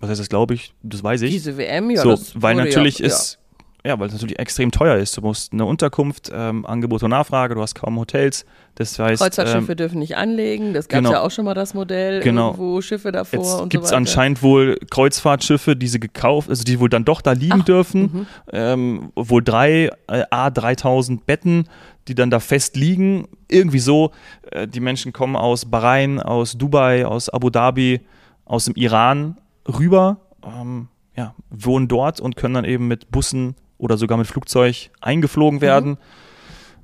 Was 0.00 0.10
heißt 0.10 0.20
das, 0.20 0.28
glaube 0.28 0.54
ich? 0.54 0.74
Das 0.82 1.02
weiß 1.02 1.22
ich. 1.22 1.32
Diese 1.32 1.56
WM, 1.56 1.90
ja, 1.90 2.02
so, 2.02 2.18
weil 2.34 2.54
natürlich 2.54 2.98
ja, 3.00 3.06
ist, 3.06 3.38
ja. 3.84 3.98
weil 3.98 4.06
es 4.08 4.12
natürlich 4.12 4.38
extrem 4.38 4.70
teuer 4.70 4.96
ist. 4.96 5.16
Du 5.16 5.20
musst 5.20 5.52
eine 5.52 5.64
Unterkunft, 5.64 6.30
ähm, 6.32 6.66
Angebot 6.66 7.02
und 7.02 7.10
Nachfrage, 7.10 7.54
du 7.54 7.62
hast 7.62 7.74
kaum 7.74 7.98
Hotels. 7.98 8.44
Das 8.74 8.98
heißt, 8.98 9.20
Kreuzfahrtschiffe 9.20 9.72
ähm, 9.72 9.76
dürfen 9.76 9.98
nicht 9.98 10.16
anlegen. 10.16 10.72
Das 10.72 10.88
gab 10.88 11.00
es 11.00 11.04
genau. 11.06 11.12
ja 11.12 11.20
auch 11.22 11.30
schon 11.30 11.44
mal 11.44 11.54
das 11.54 11.74
Modell. 11.74 12.20
Genau. 12.20 12.50
Irgendwo 12.50 12.80
Schiffe 12.80 13.10
davor 13.10 13.38
Jetzt 13.38 13.60
und 13.60 13.68
gibt 13.70 13.84
es 13.84 13.90
so 13.90 13.92
weiter. 13.92 13.98
anscheinend 13.98 14.42
wohl 14.42 14.78
Kreuzfahrtschiffe, 14.90 15.74
die 15.74 15.88
sie 15.88 15.98
gekauft, 15.98 16.48
also 16.48 16.62
die 16.62 16.78
wohl 16.78 16.88
dann 16.88 17.04
doch 17.04 17.20
da 17.20 17.32
liegen 17.32 17.60
Ach, 17.60 17.64
dürfen. 17.64 18.00
mhm. 18.02 18.26
Ähm, 18.52 19.12
wohl 19.16 19.42
drei, 19.42 19.90
äh, 20.06 20.24
A, 20.30 20.50
3000 20.50 21.26
Betten, 21.26 21.64
die 22.06 22.14
dann 22.14 22.30
da 22.30 22.40
fest 22.40 22.76
liegen. 22.76 23.26
Irgendwie 23.48 23.80
so. 23.80 24.12
Äh, 24.50 24.68
die 24.68 24.80
Menschen 24.80 25.12
kommen 25.12 25.34
aus 25.34 25.64
Bahrain, 25.64 26.20
aus 26.20 26.56
Dubai, 26.56 27.04
aus 27.04 27.28
Abu 27.28 27.50
Dhabi, 27.50 28.00
aus 28.44 28.66
dem 28.66 28.74
Iran 28.74 29.38
rüber, 29.68 30.18
ähm, 30.44 30.88
ja, 31.16 31.34
wohnen 31.50 31.88
dort 31.88 32.20
und 32.20 32.36
können 32.36 32.54
dann 32.54 32.64
eben 32.64 32.86
mit 32.88 33.10
Bussen 33.10 33.56
oder 33.78 33.96
sogar 33.96 34.18
mit 34.18 34.26
Flugzeug 34.26 34.90
eingeflogen 35.00 35.60
werden. 35.60 35.96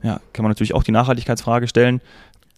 Ja, 0.03 0.21
kann 0.33 0.43
man 0.43 0.51
natürlich 0.51 0.75
auch 0.75 0.83
die 0.83 0.93
Nachhaltigkeitsfrage 0.93 1.67
stellen. 1.69 2.01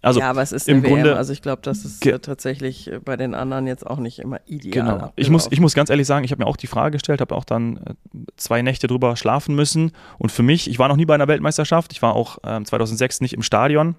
Also 0.03 0.21
ja, 0.21 0.31
aber 0.31 0.43
es 0.43 0.53
ist 0.53 0.69
im 0.69 0.77
eine 0.79 0.85
WM. 0.85 0.95
Grunde- 0.95 1.17
Also 1.17 1.33
ich 1.33 1.43
glaube, 1.43 1.63
das 1.63 1.85
ist 1.85 2.05
äh, 2.07 2.19
tatsächlich 2.19 2.93
äh, 2.93 3.01
bei 3.01 3.17
den 3.17 3.35
anderen 3.35 3.67
jetzt 3.67 3.85
auch 3.87 3.99
nicht 3.99 4.19
immer 4.19 4.39
ideal. 4.47 4.73
Genau. 4.95 5.13
Ich 5.17 5.31
muss, 5.31 5.49
ich 5.51 5.59
muss 5.59 5.75
ganz 5.75 5.91
ehrlich 5.91 6.07
sagen, 6.07 6.25
ich 6.25 6.31
habe 6.33 6.43
mir 6.43 6.47
auch 6.49 6.57
die 6.57 6.67
Frage 6.67 6.93
gestellt, 6.93 7.21
habe 7.21 7.35
auch 7.35 7.45
dann 7.45 7.79
äh, 7.79 7.95
zwei 8.37 8.63
Nächte 8.63 8.87
drüber 8.87 9.17
schlafen 9.17 9.55
müssen. 9.57 9.93
Und 10.19 10.31
für 10.31 10.43
mich, 10.43 10.69
ich 10.69 10.79
war 10.79 10.89
noch 10.89 10.97
nie 10.97 11.07
bei 11.07 11.15
einer 11.15 11.29
Weltmeisterschaft, 11.29 11.93
ich 11.93 12.03
war 12.03 12.15
auch 12.15 12.39
ähm, 12.45 12.65
2006 12.65 13.21
nicht 13.21 13.33
im 13.33 13.43
Stadion. 13.43 13.97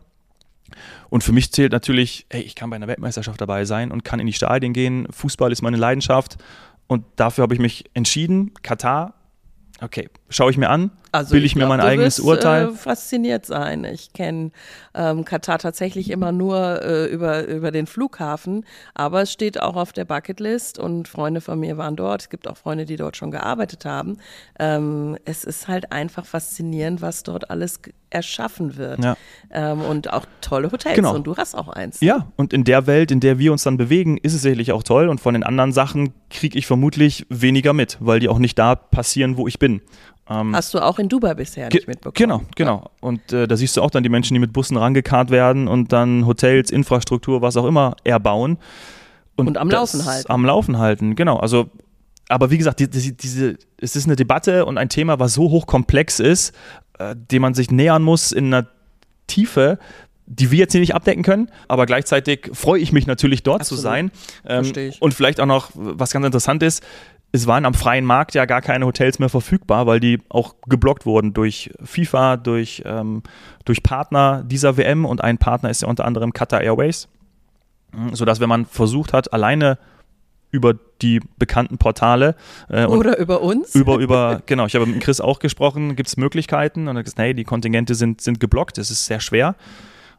Und 1.10 1.24
für 1.24 1.32
mich 1.32 1.52
zählt 1.52 1.72
natürlich, 1.72 2.26
ey, 2.30 2.42
ich 2.42 2.56
kann 2.56 2.70
bei 2.70 2.76
einer 2.76 2.88
Weltmeisterschaft 2.88 3.40
dabei 3.42 3.66
sein 3.66 3.92
und 3.92 4.04
kann 4.04 4.20
in 4.20 4.28
die 4.28 4.34
Stadien 4.34 4.74
gehen. 4.74 5.08
Fußball 5.12 5.52
ist 5.52 5.62
meine 5.62 5.78
Leidenschaft. 5.78 6.38
Und 6.88 7.06
dafür 7.16 7.42
habe 7.44 7.54
ich 7.54 7.60
mich 7.60 7.86
entschieden. 7.94 8.54
Katar, 8.64 9.14
okay, 9.82 10.10
schaue 10.30 10.52
ich 10.52 10.58
mir 10.58 10.70
an, 10.70 10.92
Also 11.12 11.32
bilde 11.32 11.46
ich 11.46 11.56
mir 11.56 11.62
glaub, 11.62 11.70
mein 11.70 11.82
eigenes 11.82 12.20
wirst, 12.20 12.28
Urteil. 12.28 12.70
Äh, 12.70 12.72
fasziniert 12.72 13.46
sein. 13.46 13.84
Ich 13.86 14.14
kenne 14.14 14.52
ähm, 14.94 15.26
Katar 15.26 15.60
tatsächlich 15.60 16.10
immer 16.10 16.32
nur 16.32 16.82
äh, 16.82 17.06
über, 17.06 17.46
über 17.46 17.72
den 17.72 17.88
Flughafen, 17.88 18.66
aber 18.94 19.22
es 19.22 19.32
steht 19.32 19.62
auch 19.62 19.76
auf 19.76 19.94
der 19.94 20.06
Bucketlist 20.06 20.80
und 20.80 21.08
Freunde 21.08 21.42
von 21.42 21.60
mir 21.60 21.78
waren 21.78 21.96
dort. 21.96 22.24
Es 22.24 22.30
gibt 22.30 22.48
auch 22.48 22.58
Freunde, 22.58 22.86
die 22.86 22.96
dort 22.96 23.18
schon 23.18 23.32
gearbeitet 23.32 23.86
haben. 23.86 24.18
Ähm, 24.60 25.18
es 25.26 25.44
ist 25.44 25.68
halt 25.68 25.92
einfach 25.92 26.26
faszinierend, 26.26 27.02
was 27.02 27.24
dort 27.24 27.50
alles 27.50 27.80
erschaffen 28.10 28.78
wird. 28.78 29.04
Ja. 29.04 29.18
Ähm, 29.52 29.82
und 29.82 30.12
auch 30.12 30.26
tolle 30.42 30.72
Hotels. 30.72 30.96
Genau. 30.96 31.16
Und 31.16 31.28
du 31.28 31.36
hast 31.36 31.56
auch 31.56 31.68
eins. 31.68 32.00
Ja, 32.02 32.28
und 32.36 32.54
in 32.54 32.64
der 32.64 32.88
Welt, 32.88 33.12
in 33.12 33.20
der 33.20 33.38
wir 33.38 33.52
uns 33.52 33.64
dann 33.64 33.78
bewegen, 33.78 34.18
ist 34.18 34.34
es 34.34 34.42
sicherlich 34.42 34.72
auch 34.72 34.84
toll. 34.84 35.10
Und 35.10 35.20
von 35.20 35.34
den 35.34 35.44
anderen 35.44 35.72
Sachen 35.72 36.14
kriege 36.30 36.58
ich 36.58 36.68
vermutlich 36.68 37.26
weniger 37.30 37.74
mit, 37.74 37.98
weil 38.00 38.20
die 38.20 38.30
auch 38.30 38.40
nicht 38.40 38.58
da 38.58 38.76
passieren, 38.76 39.38
wo 39.38 39.48
ich 39.48 39.60
bin. 39.60 39.82
Ähm, 40.30 40.56
Hast 40.56 40.74
du 40.74 40.80
auch 40.80 41.00
in 41.00 41.10
Dubai 41.10 41.34
bisher 41.34 41.70
nicht 41.70 41.88
mitbekommen? 41.88 42.14
Genau, 42.16 42.42
genau. 42.56 42.90
Und 43.00 43.32
äh, 43.32 43.48
da 43.48 43.56
siehst 43.56 43.78
du 43.78 43.82
auch 43.82 43.92
dann 43.92 44.04
die 44.04 44.10
Menschen, 44.10 44.34
die 44.34 44.40
mit 44.40 44.54
Bussen 44.54 44.78
rangekarrt 44.78 45.30
werden 45.30 45.68
und 45.68 45.94
dann 45.94 46.26
Hotels, 46.26 46.72
Infrastruktur, 46.72 47.42
was 47.42 47.56
auch 47.58 47.66
immer 47.66 47.96
erbauen. 48.04 48.58
Und 49.36 49.58
am 49.58 49.70
das 49.70 49.94
Laufen 49.94 50.06
halten. 50.06 50.32
Am 50.32 50.46
Laufen 50.46 50.78
halten, 50.80 51.16
genau. 51.16 51.38
Also, 51.38 51.70
aber 52.28 52.50
wie 52.52 52.58
gesagt, 52.58 52.80
die, 52.80 52.90
die, 52.90 53.16
diese, 53.16 53.58
es 53.80 53.96
ist 53.96 54.06
eine 54.06 54.16
Debatte 54.16 54.66
und 54.66 54.78
ein 54.78 54.90
Thema, 54.90 55.20
was 55.20 55.34
so 55.34 55.50
hochkomplex 55.50 56.20
ist, 56.20 56.54
äh, 57.00 57.16
dem 57.16 57.44
man 57.44 57.54
sich 57.54 57.72
nähern 57.72 58.04
muss 58.04 58.32
in 58.32 58.54
einer 58.54 58.68
Tiefe, 59.28 59.78
die 60.26 60.52
wir 60.52 60.60
jetzt 60.60 60.74
hier 60.74 60.82
nicht 60.82 60.94
abdecken 60.94 61.24
können, 61.24 61.50
aber 61.70 61.86
gleichzeitig 61.86 62.50
freue 62.52 62.82
ich 62.82 62.92
mich 62.92 63.08
natürlich 63.08 63.44
dort 63.44 63.62
Absolut. 63.62 63.80
zu 63.80 63.82
sein. 63.82 64.12
Ähm, 64.46 64.64
Verstehe 64.64 64.90
ich. 64.90 65.02
Und 65.02 65.14
vielleicht 65.14 65.40
auch 65.40 65.46
noch, 65.46 65.72
was 65.74 66.12
ganz 66.12 66.26
interessant 66.26 66.64
ist, 66.64 66.84
es 67.32 67.46
waren 67.46 67.66
am 67.66 67.74
freien 67.74 68.06
Markt 68.06 68.34
ja 68.36 68.46
gar 68.46 68.62
keine 68.62 68.86
Hotels 68.86 69.20
mehr 69.20 69.30
verfügbar, 69.30 69.86
weil 69.86 70.00
die 70.00 70.20
auch 70.30 70.56
geblockt 70.68 71.06
wurden 71.06 71.34
durch 71.34 71.72
FIFA, 71.84 72.38
durch, 72.38 72.84
ähm, 72.86 73.22
durch 73.66 73.84
Partner 73.84 74.44
dieser 74.46 74.78
WM 74.78 75.06
und 75.06 75.24
ein 75.24 75.38
Partner 75.38 75.70
ist 75.70 75.82
ja 75.82 75.88
unter 75.88 76.06
anderem 76.06 76.34
Qatar 76.34 76.62
Airways, 76.62 77.08
sodass 78.14 78.40
wenn 78.40 78.50
man 78.50 78.66
versucht 78.66 79.14
hat, 79.14 79.34
alleine 79.34 79.78
über 80.52 80.76
die 81.02 81.20
bekannten 81.38 81.78
Portale 81.78 82.36
äh, 82.70 82.86
Oder 82.86 83.18
über 83.20 83.42
uns? 83.42 83.76
über, 83.76 83.98
über, 83.98 84.42
genau, 84.46 84.66
ich 84.66 84.76
habe 84.76 84.86
mit 84.86 85.02
Chris 85.02 85.20
auch 85.20 85.40
gesprochen, 85.40 85.96
gibt 85.98 86.08
es 86.08 86.16
Möglichkeiten? 86.18 86.88
Und 86.88 86.96
er 86.96 87.00
hat 87.00 87.06
gesagt, 87.06 87.20
nee, 87.20 87.34
die 87.34 87.44
Kontingente 87.44 87.94
sind, 87.96 88.22
sind 88.22 88.40
geblockt, 88.40 88.78
es 88.78 88.90
ist 88.90 89.06
sehr 89.06 89.20
schwer. 89.20 89.56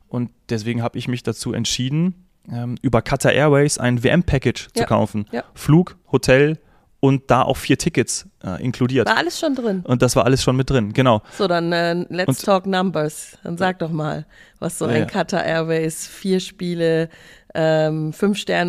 Und 0.09 0.31
deswegen 0.51 0.83
habe 0.83 0.99
ich 0.99 1.09
mich 1.09 1.23
dazu 1.23 1.55
entschieden, 1.55 2.27
ähm, 2.53 2.77
über 2.83 3.01
Qatar 3.03 3.33
Airways 3.33 3.79
ein 3.79 4.05
WM-Package 4.05 4.69
zu 4.75 4.81
Ja, 4.81 4.87
kaufen. 4.87 5.27
ja. 5.33 5.45
Flug, 5.55 5.97
Hotel 6.13 6.59
und 7.01 7.31
da 7.31 7.43
auch 7.43 7.57
vier 7.57 7.79
Tickets 7.79 8.27
äh, 8.45 8.63
inkludiert. 8.63 9.07
War 9.09 9.17
alles 9.17 9.39
schon 9.39 9.55
drin. 9.55 9.83
Und 9.87 10.03
das 10.03 10.17
war 10.17 10.25
alles 10.25 10.43
schon 10.43 10.57
mit 10.57 10.69
drin, 10.69 10.93
genau. 10.93 11.23
So, 11.37 11.47
dann 11.47 11.73
äh, 11.73 11.95
let's 12.09 12.29
Und- 12.29 12.45
talk 12.45 12.67
numbers. 12.67 13.39
Dann 13.45 13.57
sag 13.57 13.79
doch 13.79 13.91
mal, 13.91 14.27
was 14.59 14.79
so 14.79 14.87
ein 14.87 15.01
Ja. 15.01 15.05
Qatar 15.05 15.45
Airways, 15.45 16.07
vier 16.09 16.41
Spiele, 16.41 17.09
ähm, 17.55 18.13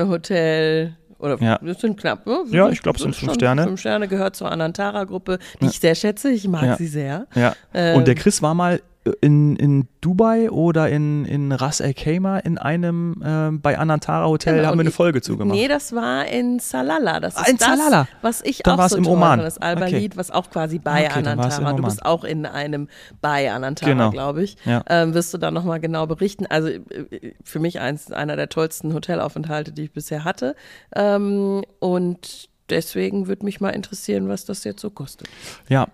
Fünf-Sterne-Hotel 0.03 0.95
oder 1.17 1.37
Ja. 1.41 1.59
das 1.61 1.81
sind 1.81 1.99
knapp, 1.99 2.25
ne? 2.25 2.43
Ja, 2.51 2.69
ich 2.69 2.81
glaub, 2.81 2.95
es 2.95 3.01
sind 3.01 3.15
fünf 3.15 3.33
Sterne. 3.33 3.63
Fünf 3.63 3.79
Sterne 3.79 4.07
gehört 4.07 4.35
zur 4.35 4.51
Anantara-Gruppe, 4.51 5.39
die 5.61 5.65
ich 5.65 5.79
sehr 5.79 5.95
schätze. 5.95 6.29
Ich 6.31 6.47
mag 6.47 6.63
Ja. 6.63 6.75
sie 6.77 6.87
sehr. 6.87 7.27
Ja. 7.35 7.55
Ähm, 7.73 7.97
und 7.97 8.07
der 8.07 8.15
Chris 8.15 8.41
war 8.41 8.53
mal 8.53 8.81
in, 9.21 9.55
in 9.55 9.87
Dubai 10.01 10.49
oder 10.49 10.89
in, 10.89 11.25
in 11.25 11.51
Ras 11.51 11.81
Al 11.81 11.93
Khaimah 11.93 12.39
in 12.39 12.57
einem 12.57 13.21
ähm, 13.23 13.61
bei 13.61 13.77
Anantara 13.77 14.27
Hotel, 14.27 14.53
Genau, 14.53 14.63
da 14.63 14.69
haben 14.69 14.77
wir 14.77 14.81
eine 14.81 14.91
Folge 14.91 15.21
zugemacht. 15.21 15.57
Nee, 15.57 15.67
das 15.67 15.93
war 15.93 16.25
in 16.27 16.59
Salala. 16.59 17.19
Das 17.19 17.35
Ah, 17.35 17.41
ist 17.41 17.49
in 17.49 17.57
das, 17.57 17.67
Salalah. 17.67 18.07
was 18.21 18.41
ich 18.41 18.59
Dann 18.59 18.79
auch 18.79 18.87
so 18.89 18.97
im 18.97 19.03
toll 19.03 19.13
Oman. 19.13 19.29
fand, 19.39 19.43
das 19.43 19.57
Alba-Lied, 19.57 20.17
was 20.17 20.31
auch 20.31 20.49
quasi 20.49 20.79
bei 20.79 21.05
Okay, 21.07 21.19
Anantara. 21.19 21.73
Du 21.73 21.83
bist 21.83 22.05
auch 22.05 22.23
in 22.23 22.45
einem 22.45 22.87
bei 23.21 23.51
Anantara, 23.51 23.91
Genau. 23.91 24.09
glaube 24.11 24.43
ich. 24.43 24.57
Ja. 24.65 24.83
Ähm, 24.89 25.13
wirst 25.13 25.33
du 25.33 25.37
dann 25.37 25.53
nochmal 25.53 25.79
genau 25.79 26.07
berichten. 26.07 26.45
Also 26.47 26.69
äh, 26.69 27.33
für 27.43 27.59
mich 27.59 27.79
eins, 27.79 28.11
einer 28.11 28.35
der 28.35 28.49
tollsten 28.49 28.93
Hotelaufenthalte, 28.93 29.71
die 29.71 29.83
ich 29.83 29.91
bisher 29.93 30.23
hatte. 30.23 30.55
Ähm, 30.95 31.63
und 31.79 32.49
deswegen 32.69 33.27
würde 33.27 33.45
mich 33.45 33.59
mal 33.61 33.69
interessieren, 33.71 34.29
was 34.29 34.45
das 34.45 34.63
jetzt 34.63 34.81
so 34.81 34.89
kostet. 34.91 35.27
Ja, 35.67 35.87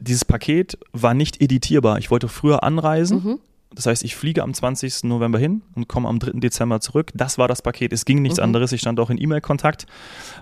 dieses 0.00 0.24
Paket 0.24 0.78
war 0.92 1.14
nicht 1.14 1.40
editierbar. 1.40 1.98
Ich 1.98 2.10
wollte 2.10 2.28
früher 2.28 2.62
anreisen, 2.62 3.40
Das 3.74 3.86
heißt, 3.86 4.02
ich 4.02 4.16
fliege 4.16 4.42
am 4.42 4.54
20. 4.54 5.04
November 5.04 5.38
hin 5.38 5.62
und 5.74 5.88
komme 5.88 6.08
am 6.08 6.18
3. 6.18 6.40
Dezember 6.40 6.80
zurück. 6.80 7.10
Das 7.14 7.36
war 7.36 7.48
das 7.48 7.60
Paket. 7.60 7.92
Es 7.92 8.04
ging 8.04 8.22
nichts 8.22 8.38
mhm. 8.38 8.44
anderes. 8.44 8.72
Ich 8.72 8.80
stand 8.80 8.98
auch 8.98 9.10
in 9.10 9.20
E-Mail-Kontakt 9.20 9.86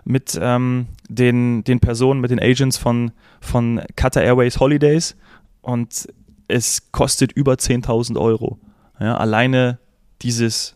mit 0.05 0.39
ähm, 0.41 0.87
den, 1.09 1.65
den 1.65 1.81
Personen, 1.81 2.21
mit 2.21 2.31
den 2.31 2.41
Agents 2.41 2.77
von, 2.77 3.11
von 3.41 3.83
Qatar 3.97 4.23
Airways 4.23 4.61
Holidays 4.61 5.17
und 5.61 6.07
es 6.49 6.93
kostet 6.93 7.33
über 7.33 7.55
10.000 7.55 8.19
Euro. 8.19 8.59
Ja, 9.01 9.17
alleine 9.17 9.79
dieses, 10.23 10.76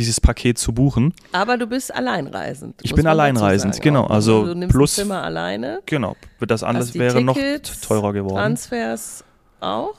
dieses 0.00 0.20
Paket 0.20 0.58
zu 0.58 0.72
buchen. 0.72 1.14
Aber 1.32 1.56
du 1.56 1.66
bist 1.66 1.94
alleinreisend. 1.94 2.80
Ich 2.82 2.94
bin 2.94 3.06
alleinreisend, 3.06 3.80
genau. 3.80 4.06
Also, 4.06 4.40
also 4.40 4.46
du 4.46 4.54
nimmst 4.58 4.74
plus 4.74 4.94
Zimmer 4.94 5.22
alleine. 5.22 5.80
Genau. 5.86 6.16
Das 6.40 6.62
alles 6.62 6.94
wäre 6.94 7.24
Tickets, 7.24 7.70
noch 7.70 7.80
teurer 7.86 8.12
geworden. 8.12 8.36
Transfers 8.36 9.24
auch? 9.60 9.94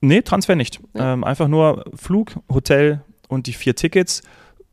Nee, 0.00 0.22
Transfer 0.22 0.56
nicht. 0.56 0.80
Ja. 0.94 1.12
Ähm, 1.12 1.24
einfach 1.24 1.48
nur 1.48 1.84
Flug, 1.94 2.32
Hotel 2.52 3.02
und 3.28 3.46
die 3.46 3.52
vier 3.52 3.76
Tickets. 3.76 4.22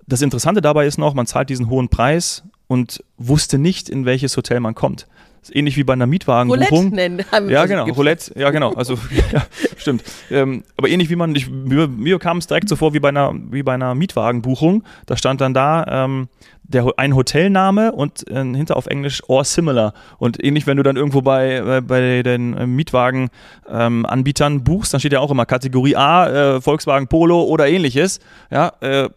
Das 0.07 0.21
Interessante 0.21 0.61
dabei 0.61 0.87
ist 0.87 0.97
noch, 0.97 1.13
man 1.13 1.25
zahlt 1.25 1.49
diesen 1.49 1.69
hohen 1.69 1.89
Preis 1.89 2.43
und 2.67 3.03
wusste 3.17 3.57
nicht, 3.57 3.89
in 3.89 4.05
welches 4.05 4.37
Hotel 4.37 4.59
man 4.59 4.75
kommt 4.75 5.07
ähnlich 5.53 5.77
wie 5.77 5.83
bei 5.83 5.93
einer 5.93 6.07
Mietwagenbuchung. 6.07 6.89
Roulette 6.89 6.95
nennen. 6.95 7.25
Haben 7.31 7.49
ja, 7.49 7.65
genau. 7.65 7.85
Roulette, 7.85 8.37
ja, 8.37 8.49
genau. 8.51 8.73
Also, 8.73 8.93
ja, 9.31 9.45
stimmt. 9.77 10.03
Ähm, 10.31 10.63
aber 10.77 10.89
ähnlich 10.89 11.09
wie 11.09 11.15
man, 11.15 11.35
ich, 11.35 11.49
mir, 11.49 11.87
mir 11.87 12.19
kam 12.19 12.37
es 12.37 12.47
direkt 12.47 12.69
so 12.69 12.75
vor 12.75 12.93
wie 12.93 12.99
bei 12.99 13.09
einer, 13.09 13.33
wie 13.51 13.63
bei 13.63 13.73
einer 13.73 13.95
Mietwagenbuchung. 13.95 14.83
Da 15.05 15.17
stand 15.17 15.41
dann 15.41 15.53
da, 15.53 16.05
ähm, 16.05 16.29
der, 16.63 16.87
ein 16.97 17.15
Hotelname 17.15 17.91
und 17.91 18.29
äh, 18.29 18.43
hinter 18.43 18.77
auf 18.77 18.87
Englisch 18.87 19.21
or 19.27 19.43
similar. 19.43 19.93
Und 20.17 20.43
ähnlich, 20.43 20.67
wenn 20.67 20.77
du 20.77 20.83
dann 20.83 20.95
irgendwo 20.95 21.21
bei, 21.21 21.61
bei, 21.61 21.81
bei 21.81 22.23
den 22.23 22.55
äh, 22.55 22.67
Mietwagenanbietern 22.67 24.53
ähm, 24.53 24.63
buchst, 24.63 24.93
dann 24.93 24.99
steht 24.99 25.13
ja 25.13 25.19
auch 25.19 25.31
immer 25.31 25.45
Kategorie 25.45 25.95
A, 25.95 26.55
äh, 26.55 26.61
Volkswagen 26.61 27.07
Polo 27.07 27.43
oder 27.43 27.67
ähnliches. 27.67 28.19
Ja, 28.49 28.73
äh, 28.81 29.09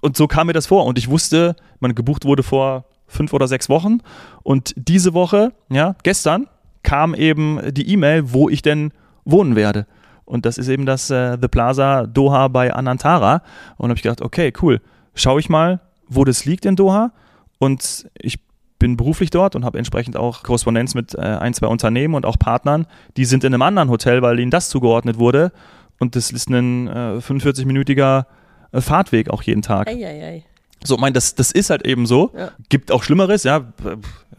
und 0.00 0.16
so 0.16 0.26
kam 0.26 0.48
mir 0.48 0.52
das 0.52 0.66
vor. 0.66 0.84
Und 0.86 0.98
ich 0.98 1.08
wusste, 1.08 1.56
man 1.80 1.94
gebucht 1.94 2.24
wurde 2.24 2.42
vor 2.42 2.84
fünf 3.12 3.32
oder 3.32 3.46
sechs 3.46 3.68
Wochen. 3.68 3.98
Und 4.42 4.74
diese 4.76 5.14
Woche, 5.14 5.52
ja, 5.70 5.94
gestern, 6.02 6.48
kam 6.82 7.14
eben 7.14 7.60
die 7.72 7.88
E-Mail, 7.90 8.32
wo 8.32 8.48
ich 8.48 8.62
denn 8.62 8.92
wohnen 9.24 9.54
werde. 9.54 9.86
Und 10.24 10.46
das 10.46 10.58
ist 10.58 10.68
eben 10.68 10.86
das 10.86 11.10
äh, 11.10 11.36
The 11.40 11.48
Plaza 11.48 12.06
Doha 12.06 12.48
bei 12.48 12.72
Anantara. 12.72 13.42
Und 13.76 13.90
habe 13.90 13.96
ich 13.96 14.02
gedacht, 14.02 14.22
okay, 14.22 14.52
cool. 14.62 14.80
Schaue 15.14 15.40
ich 15.40 15.48
mal, 15.48 15.80
wo 16.08 16.24
das 16.24 16.44
liegt 16.44 16.64
in 16.64 16.76
Doha. 16.76 17.12
Und 17.58 18.08
ich 18.18 18.40
bin 18.78 18.96
beruflich 18.96 19.30
dort 19.30 19.54
und 19.54 19.64
habe 19.64 19.78
entsprechend 19.78 20.16
auch 20.16 20.42
Korrespondenz 20.42 20.94
mit 20.94 21.14
äh, 21.14 21.20
ein, 21.20 21.54
zwei 21.54 21.68
Unternehmen 21.68 22.14
und 22.14 22.26
auch 22.26 22.38
Partnern. 22.38 22.86
Die 23.16 23.24
sind 23.24 23.44
in 23.44 23.54
einem 23.54 23.62
anderen 23.62 23.90
Hotel, 23.90 24.22
weil 24.22 24.40
ihnen 24.40 24.50
das 24.50 24.70
zugeordnet 24.70 25.18
wurde. 25.18 25.52
Und 26.00 26.16
das 26.16 26.30
ist 26.32 26.50
ein 26.50 26.88
äh, 26.88 27.18
45-minütiger 27.18 28.26
äh, 28.72 28.80
Fahrtweg 28.80 29.30
auch 29.30 29.42
jeden 29.42 29.62
Tag. 29.62 29.86
Ei, 29.86 30.04
ei, 30.04 30.24
ei. 30.24 30.44
So, 30.84 30.96
mein, 30.96 31.12
das, 31.12 31.34
das 31.34 31.52
ist 31.52 31.70
halt 31.70 31.86
eben 31.86 32.06
so. 32.06 32.32
Ja. 32.36 32.52
Gibt 32.68 32.90
auch 32.90 33.02
Schlimmeres, 33.02 33.44
ja. 33.44 33.72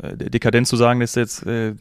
Äh, 0.01 0.17
Dekadenz 0.17 0.69
zu 0.69 0.75
sagen, 0.75 1.01
ist 1.01 1.15
jetzt, 1.15 1.45
äh, 1.45 1.75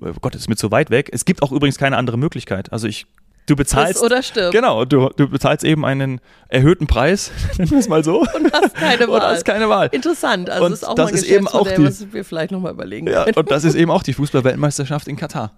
oh 0.00 0.12
Gott, 0.20 0.34
ist 0.34 0.48
mir 0.48 0.56
zu 0.56 0.70
weit 0.70 0.90
weg. 0.90 1.10
Es 1.12 1.24
gibt 1.24 1.42
auch 1.42 1.52
übrigens 1.52 1.78
keine 1.78 1.96
andere 1.96 2.16
Möglichkeit. 2.16 2.72
Also 2.72 2.88
ich, 2.88 3.06
du 3.46 3.56
bezahlst. 3.56 3.98
Friss 3.98 4.02
oder 4.02 4.22
stirb. 4.22 4.52
Genau, 4.52 4.84
du, 4.84 5.10
du 5.16 5.28
bezahlst 5.28 5.64
eben 5.64 5.84
einen 5.84 6.20
erhöhten 6.48 6.86
Preis, 6.86 7.30
nennen 7.58 7.70
wir 7.70 7.78
es 7.78 7.88
mal 7.88 8.04
so. 8.04 8.20
Und 8.20 8.52
hast 8.52 8.74
keine 8.74 9.08
Wahl. 9.08 9.08
Und 9.20 9.22
hast 9.22 9.44
keine 9.44 9.68
Wahl. 9.68 9.88
Interessant. 9.92 10.50
Also 10.50 10.66
und 10.66 10.72
ist 10.72 10.86
auch 10.86 10.94
das 10.94 11.10
mal 11.10 11.16
ist 11.16 11.24
eben 11.24 11.48
auch 11.48 11.68
die, 11.68 11.84
was 11.84 12.12
wir 12.12 12.24
vielleicht 12.24 12.50
nochmal 12.50 12.72
überlegen 12.72 13.06
ja, 13.06 13.24
können. 13.24 13.36
Und 13.36 13.50
das 13.50 13.64
ist 13.64 13.74
eben 13.74 13.90
auch 13.90 14.02
die 14.02 14.14
Fußball-Weltmeisterschaft 14.14 15.08
in 15.08 15.16
Katar. 15.16 15.52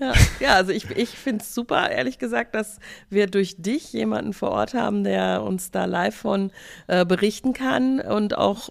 Ja, 0.00 0.12
ja 0.40 0.54
also 0.54 0.72
ich, 0.72 0.90
ich 0.90 1.10
finde 1.10 1.42
es 1.42 1.54
super, 1.54 1.90
ehrlich 1.90 2.18
gesagt, 2.18 2.54
dass 2.54 2.78
wir 3.10 3.26
durch 3.26 3.56
dich 3.58 3.92
jemanden 3.92 4.32
vor 4.32 4.50
Ort 4.50 4.74
haben, 4.74 5.04
der 5.04 5.42
uns 5.42 5.70
da 5.70 5.84
live 5.84 6.16
von 6.16 6.50
äh, 6.86 7.04
berichten 7.04 7.52
kann 7.52 8.00
und 8.00 8.36
auch, 8.36 8.70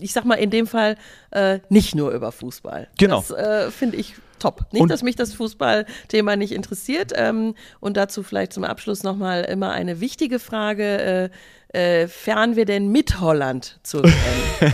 ich 0.00 0.12
sag 0.12 0.24
mal, 0.24 0.36
in 0.36 0.50
dem 0.50 0.66
Fall 0.66 0.96
äh, 1.30 1.60
nicht 1.68 1.94
nur 1.94 2.10
über 2.12 2.32
Fußball. 2.32 2.88
Genau. 2.98 3.22
Das 3.28 3.30
äh, 3.30 3.70
finde 3.70 3.98
ich 3.98 4.14
top. 4.38 4.66
Nicht, 4.72 4.80
und 4.82 4.88
dass 4.90 5.02
mich 5.02 5.16
das 5.16 5.34
Fußballthema 5.34 6.36
nicht 6.36 6.52
interessiert. 6.52 7.12
Ähm, 7.14 7.54
und 7.78 7.96
dazu 7.96 8.22
vielleicht 8.22 8.52
zum 8.52 8.64
Abschluss 8.64 9.02
nochmal 9.02 9.44
immer 9.44 9.70
eine 9.70 10.00
wichtige 10.00 10.38
Frage. 10.38 11.30
Äh, 11.72 12.02
äh, 12.02 12.08
fahren 12.08 12.56
wir 12.56 12.64
denn 12.64 12.90
mit 12.90 13.20
Holland 13.20 13.78
zur 13.84 14.02
WM? 14.02 14.72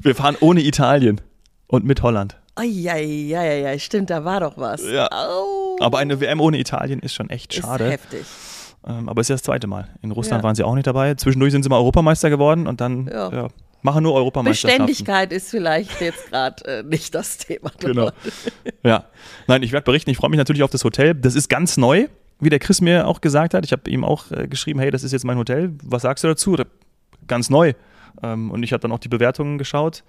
wir 0.00 0.14
fahren 0.14 0.36
ohne 0.40 0.62
Italien 0.62 1.20
und 1.66 1.84
mit 1.84 2.02
Holland. 2.02 2.36
Eieieiei, 2.56 3.78
stimmt, 3.78 4.10
da 4.10 4.24
war 4.24 4.40
doch 4.40 4.56
was. 4.56 4.82
Ja. 4.88 5.08
Oh. 5.12 5.76
Aber 5.80 5.98
eine 5.98 6.20
WM 6.20 6.40
ohne 6.40 6.58
Italien 6.58 7.00
ist 7.00 7.14
schon 7.14 7.30
echt 7.30 7.54
schade. 7.54 7.84
Ist 7.84 7.92
heftig. 7.92 8.26
Ähm, 8.86 9.08
aber 9.08 9.20
es 9.20 9.26
ist 9.26 9.30
ja 9.30 9.34
das 9.34 9.42
zweite 9.42 9.66
Mal. 9.66 9.88
In 10.02 10.12
Russland 10.12 10.42
ja. 10.42 10.44
waren 10.44 10.54
sie 10.54 10.62
auch 10.62 10.74
nicht 10.74 10.86
dabei. 10.86 11.14
Zwischendurch 11.14 11.52
sind 11.52 11.62
sie 11.62 11.68
mal 11.68 11.78
Europameister 11.78 12.30
geworden 12.30 12.66
und 12.66 12.80
dann 12.80 13.08
ja. 13.08 13.32
Ja, 13.32 13.48
machen 13.82 14.02
nur 14.02 14.14
Europameisterschaften. 14.14 14.86
Beständigkeit 14.86 15.32
ist 15.32 15.50
vielleicht 15.50 16.00
jetzt 16.00 16.30
gerade 16.30 16.64
äh, 16.64 16.82
nicht 16.82 17.14
das 17.14 17.38
Thema. 17.38 17.70
Genau. 17.80 18.10
ja. 18.82 19.04
Nein, 19.46 19.62
ich 19.62 19.72
werde 19.72 19.84
berichten. 19.84 20.10
Ich 20.10 20.16
freue 20.16 20.30
mich 20.30 20.38
natürlich 20.38 20.62
auf 20.62 20.70
das 20.70 20.84
Hotel. 20.84 21.14
Das 21.14 21.34
ist 21.34 21.48
ganz 21.48 21.76
neu, 21.76 22.08
wie 22.40 22.50
der 22.50 22.58
Chris 22.58 22.80
mir 22.80 23.06
auch 23.06 23.20
gesagt 23.20 23.54
hat. 23.54 23.64
Ich 23.64 23.72
habe 23.72 23.90
ihm 23.90 24.04
auch 24.04 24.30
äh, 24.30 24.46
geschrieben, 24.46 24.78
hey, 24.78 24.90
das 24.90 25.02
ist 25.02 25.12
jetzt 25.12 25.24
mein 25.24 25.38
Hotel. 25.38 25.72
Was 25.82 26.02
sagst 26.02 26.22
du 26.22 26.28
dazu? 26.28 26.56
Ganz 27.26 27.50
neu. 27.50 27.72
Ähm, 28.22 28.50
und 28.50 28.62
ich 28.62 28.72
habe 28.72 28.80
dann 28.80 28.92
auch 28.92 28.98
die 28.98 29.08
Bewertungen 29.08 29.58
geschaut 29.58 30.04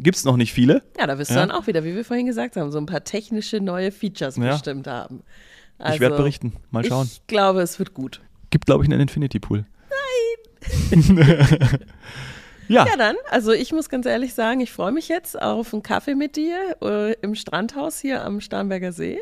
gibt 0.00 0.16
es 0.16 0.24
noch 0.24 0.36
nicht 0.36 0.52
viele. 0.52 0.82
Ja, 0.98 1.06
da 1.06 1.18
wirst 1.18 1.30
du 1.30 1.34
dann 1.34 1.50
auch 1.50 1.66
wieder, 1.66 1.84
wie 1.84 1.94
wir 1.94 2.04
vorhin 2.04 2.26
gesagt 2.26 2.56
haben, 2.56 2.70
so 2.70 2.78
ein 2.78 2.86
paar 2.86 3.04
technische 3.04 3.60
neue 3.60 3.92
Features 3.92 4.36
ja. 4.36 4.52
bestimmt 4.52 4.86
haben. 4.86 5.22
Also, 5.78 5.94
ich 5.94 6.00
werde 6.00 6.16
berichten. 6.16 6.54
Mal 6.70 6.84
schauen. 6.84 7.08
Ich 7.10 7.26
glaube, 7.26 7.60
es 7.62 7.78
wird 7.78 7.94
gut. 7.94 8.20
Gibt, 8.50 8.66
glaube 8.66 8.84
ich, 8.84 8.90
einen 8.90 9.00
Infinity 9.00 9.40
Pool. 9.40 9.64
Nein. 10.90 11.18
ja. 12.68 12.86
ja, 12.86 12.96
dann. 12.96 13.16
Also 13.30 13.52
ich 13.52 13.72
muss 13.72 13.88
ganz 13.88 14.06
ehrlich 14.06 14.34
sagen, 14.34 14.60
ich 14.60 14.70
freue 14.70 14.92
mich 14.92 15.08
jetzt 15.08 15.40
auf 15.40 15.72
einen 15.72 15.82
Kaffee 15.82 16.14
mit 16.14 16.36
dir 16.36 16.76
äh, 16.80 17.12
im 17.14 17.34
Strandhaus 17.34 17.98
hier 17.98 18.24
am 18.24 18.40
Starnberger 18.40 18.92
See. 18.92 19.20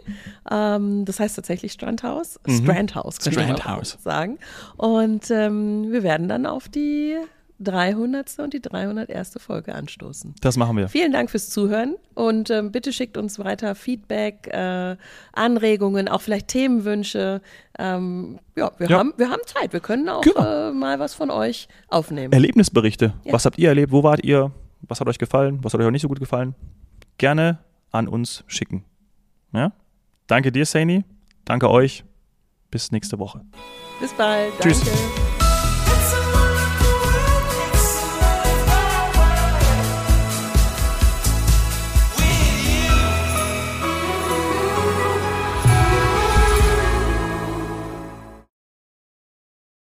Ähm, 0.51 1.05
das 1.05 1.19
heißt 1.19 1.37
tatsächlich 1.37 1.73
Strandhaus. 1.73 2.39
Mhm. 2.47 2.65
Strandhaus, 2.65 3.19
könnte 3.19 3.41
Strandhaus. 3.41 3.95
man 3.95 4.03
sagen. 4.03 4.39
Und 4.77 5.31
ähm, 5.31 5.91
wir 5.91 6.03
werden 6.03 6.29
dann 6.29 6.47
auf 6.47 6.69
die 6.69 7.17
300. 7.63 8.39
und 8.39 8.53
die 8.55 8.61
301. 8.61 9.35
Folge 9.39 9.75
anstoßen. 9.75 10.35
Das 10.41 10.57
machen 10.57 10.77
wir. 10.77 10.89
Vielen 10.89 11.13
Dank 11.13 11.31
fürs 11.31 11.51
Zuhören 11.51 11.97
und 12.15 12.51
ähm, 12.51 12.73
bitte 12.73 12.93
schickt 12.93 13.17
uns 13.17 13.39
weiter 13.39 13.75
Feedback, 13.75 14.49
äh, 14.49 14.97
Anregungen, 15.33 16.09
auch 16.09 16.21
vielleicht 16.21 16.49
Themenwünsche. 16.49 17.41
Ähm, 17.79 18.39
ja, 18.57 18.71
wir, 18.79 18.89
ja. 18.89 18.99
Haben, 18.99 19.15
wir 19.17 19.31
haben 19.31 19.43
Zeit. 19.47 19.73
Wir 19.73 19.81
können 19.81 20.09
auch 20.09 20.23
genau. 20.23 20.71
äh, 20.71 20.73
mal 20.73 20.99
was 20.99 21.15
von 21.15 21.31
euch 21.31 21.69
aufnehmen. 21.89 22.33
Erlebnisberichte. 22.33 23.15
Ja. 23.25 23.33
Was 23.33 23.45
habt 23.45 23.59
ihr 23.59 23.69
erlebt? 23.69 23.93
Wo 23.93 24.03
wart 24.03 24.25
ihr? 24.25 24.51
Was 24.83 25.01
hat 25.01 25.09
euch 25.09 25.19
gefallen? 25.19 25.61
Was 25.63 25.73
hat 25.73 25.81
euch 25.81 25.87
auch 25.87 25.91
nicht 25.93 26.03
so 26.03 26.09
gut 26.09 26.21
gefallen? 26.21 26.55
Gerne 27.19 27.59
an 27.91 28.09
uns 28.09 28.45
schicken. 28.47 28.85
Ja? 29.53 29.73
Danke 30.27 30.51
dir, 30.51 30.67
Saini. 30.67 31.05
Danke 31.45 31.71
euch. 31.71 32.05
Bis 32.71 32.91
nächste 32.91 33.19
Woche. 33.19 33.43
Bis 34.01 34.13
bald. 34.15 34.53
Tschüss. 34.61 34.81
Danke. 34.81 35.32